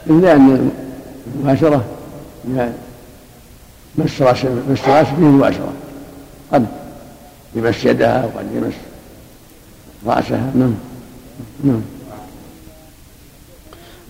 [0.06, 0.70] لأن
[1.36, 1.84] المباشرة
[3.98, 5.72] مس راس مس رأس فيه مباشرة.
[6.52, 6.66] قد
[7.54, 8.74] يمس يدها وقد يمس
[10.06, 10.50] رأسها.
[10.54, 10.74] نعم.
[11.64, 11.80] نعم.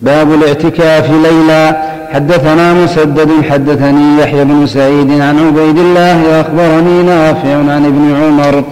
[0.01, 7.85] باب الاعتكاف ليلا حدثنا مسدد حدثني يحيى بن سعيد عن عبيد الله اخبرني نافع عن
[7.85, 8.63] ابن عمر.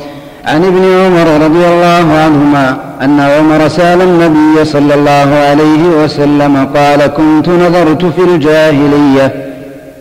[0.46, 7.08] عن ابن عمر رضي الله عنهما أن عمر سأل النبي صلى الله عليه وسلم قال
[7.08, 9.48] كنت نظرت في الجاهلية.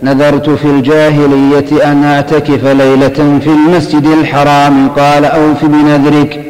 [0.02, 4.88] نذرت في الجاهلية أن أعتكف ليلة في المسجد الحرام.
[4.88, 6.44] قال اوف بنذرك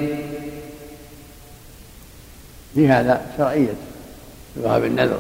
[2.75, 3.75] في هذا شرعيه
[4.57, 5.19] باب النذر.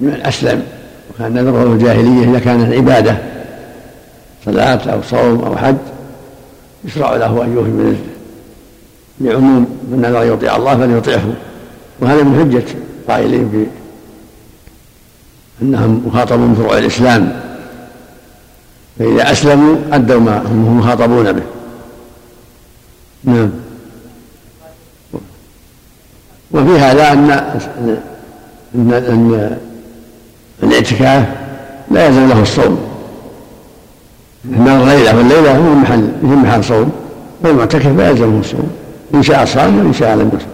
[0.00, 0.62] من أسلم
[1.10, 3.16] وكان نذره الجاهلية إذا كانت عبادة
[4.44, 5.76] صلاة أو صوم أو حج.
[6.84, 7.96] يشرع له أن يوفي بنذره
[9.20, 11.32] لعموم من نذر يطيع الله فليطيعه
[12.00, 12.64] وهذا من حجة
[13.08, 13.66] قائلين
[15.62, 17.40] أنهم مخاطبون بفروع الإسلام.
[18.98, 21.42] فإذا أسلموا أدوا ما هم مخاطبون به.
[23.24, 23.50] نعم.
[26.50, 27.30] وفي هذا أن
[28.74, 29.58] أن أن
[30.62, 31.26] الاعتكاف
[31.90, 32.91] لا يلزم له الصوم.
[34.44, 36.92] إن الليلة والليلة هو محل هي محل صوم.
[37.40, 38.70] والمعتكف لا يلزمه الصوم.
[39.14, 40.46] إن شاء صام وإن شاء لم يصم.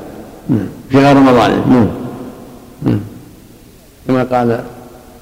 [0.49, 0.68] نعم.
[0.91, 1.51] في غير رمضان.
[1.51, 1.89] نعم.
[2.82, 3.01] نعم.
[4.09, 4.61] كما قال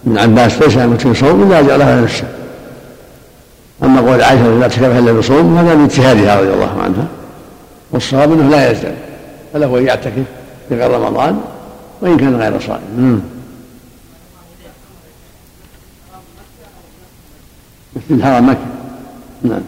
[0.07, 2.29] ابن عباس ليس المتم صوم إلا جعلها نفسه.
[3.83, 7.07] أما قول عائشة لا اعتكف إلا بصوم هذا من اجتهادها رضي الله عنها.
[7.91, 8.95] والصواب أنه لا يلزم.
[9.53, 10.25] فله أن يعتكف
[10.69, 11.41] في غير رمضان
[12.03, 13.23] وإن كان غير صائم.
[17.97, 18.59] مثل الحرم مكة
[19.43, 19.63] نعم.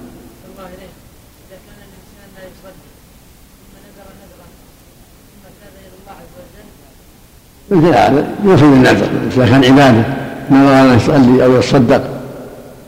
[7.70, 10.04] مثل هذا يوفي بالنذر إذا كان عبادة
[10.50, 12.02] نظر أن يصلي أو يتصدق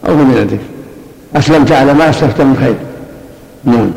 [0.08, 0.60] أو بنذرك
[1.36, 2.76] أسلمت على ما أسلفت من خير.
[3.64, 3.90] نعم.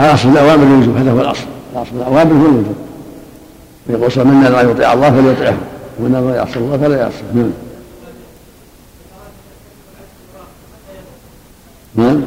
[0.00, 1.44] الاصل الأوامر الوجوب هذا هو الأصل.
[1.72, 2.76] الأصل الأوامر هو الوجوب
[3.88, 5.56] يقول من نذر يطيع الله فليطيعه
[6.02, 7.50] ومن نذر يعصي الله فلا يعصي نعم.
[11.94, 12.22] نعم.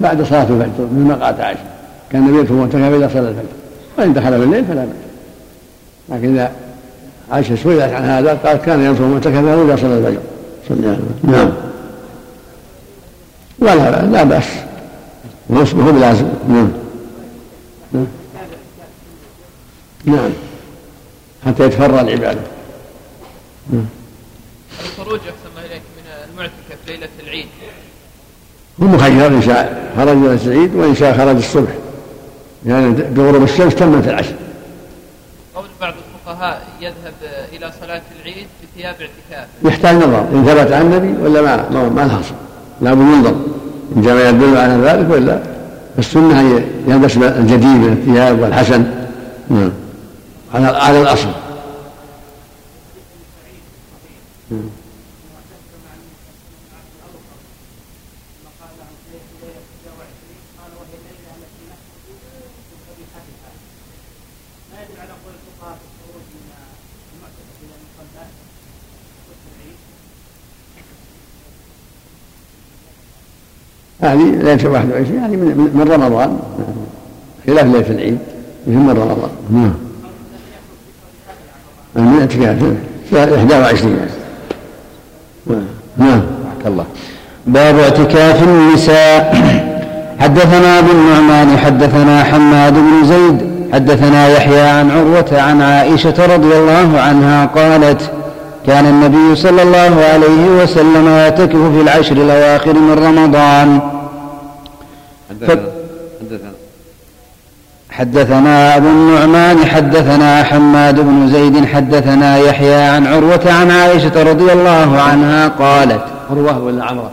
[0.00, 1.60] بعد صلاة الفجر ما قالت عائشة.
[2.10, 3.44] كان النبي يدخل معتكفا إذا صلى الفجر.
[3.98, 4.94] وإن دخل في الليل فلا بأس.
[6.08, 6.52] لكن إذا
[7.30, 10.20] عائشة سئلت عن هذا قالت كان يدخل معتكفا إذا صلى الفجر.
[11.22, 11.52] نعم.
[13.58, 14.48] ولا لا بأس
[15.50, 16.68] هو بلازم نعم.
[17.92, 18.06] نعم.
[20.04, 20.30] نعم.
[21.46, 22.40] حتى يتفرى العبادة.
[23.72, 23.86] نعم.
[24.84, 27.46] الخروج أحسن الله إليك من المعتكف ليلة العيد.
[28.82, 31.70] هو مخير إن شاء خرج إلى العيد وإن شاء خرج الصبح.
[32.66, 34.34] يعني بغروب الشمس تمت العشر.
[35.54, 37.14] قول بعض الفقهاء يذهب
[37.52, 39.48] إلى صلاة العيد بثياب اعتكاف.
[39.64, 40.20] يحتاج نظر.
[40.20, 42.34] إن ثبت عن النبي ولا ما ما, ما الحصر
[42.80, 43.36] لابد ينظر
[43.96, 45.57] إن جاء يدل على ذلك ولا
[45.98, 48.84] السنة ان يلبس الجديد من الثياب والحسن.
[49.50, 49.72] نعم.
[50.54, 51.28] على على الأصل.
[54.50, 54.68] نعم.
[74.00, 76.38] هذه ليلة 21 يعني من, من رمضان.
[77.46, 78.18] خلاف ليلة العيد
[78.66, 79.30] من رمضان.
[79.50, 79.74] نعم.
[81.94, 82.62] من اعتكاف
[83.12, 83.98] 21
[85.96, 86.22] نعم.
[86.66, 86.84] الله.
[87.46, 89.34] باب اعتكاف النساء.
[90.20, 97.00] حدثنا ابو النعمان حدثنا حماد بن زيد حدثنا يحيى عن عروة عن عائشة رضي الله
[97.00, 98.10] عنها قالت
[98.68, 103.80] كان النبي صلى الله عليه وسلم يعتكف في العشر الأواخر من رمضان.
[105.30, 105.62] حدثنا
[106.20, 106.52] حدثنا.
[107.90, 115.00] حدثنا أبو النعمان حدثنا حماد بن زيد حدثنا يحيى عن عروة عن عائشة رضي الله
[115.00, 117.10] عنها قالت عروة ولا عمرة؟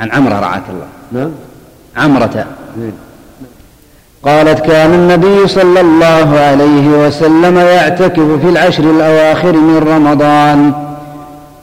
[0.00, 0.86] عن عمرة رعاك الله.
[1.12, 1.30] نعم.
[1.96, 2.46] عمرة.
[2.76, 2.92] نعم.
[4.24, 10.72] قالت كان النبي صلى الله عليه وسلم يعتكف في العشر الأواخر من رمضان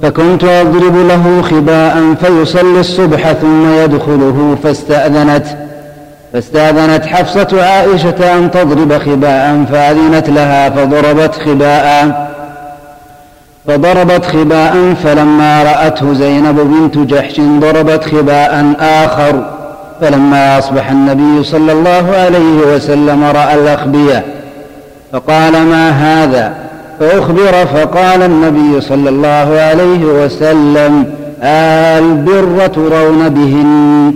[0.01, 5.45] فكنت أضرب له خباء فيصلي الصبح ثم يدخله فاستأذنت
[6.33, 12.31] فاستأذنت حفصة عائشة أن تضرب خباء فأذنت لها فضربت خباء
[13.67, 19.60] فضربت خباء فلما رأته زينب بنت جحش ضربت خباء آخر
[20.01, 24.25] فلما أصبح النبي صلى الله عليه وسلم رأى الأخبية
[25.11, 26.55] فقال ما هذا؟
[26.99, 34.13] فأخبر فقال النبي صلى الله عليه وسلم البر ترون بهن.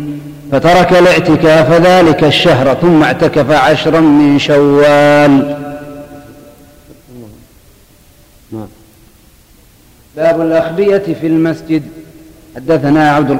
[0.51, 5.55] فترك الاعتكاف ذلك الشهر ثم اعتكف عشرا من شوال.
[10.17, 11.83] باب الأخبية في المسجد.
[12.55, 13.38] حدثنا عبد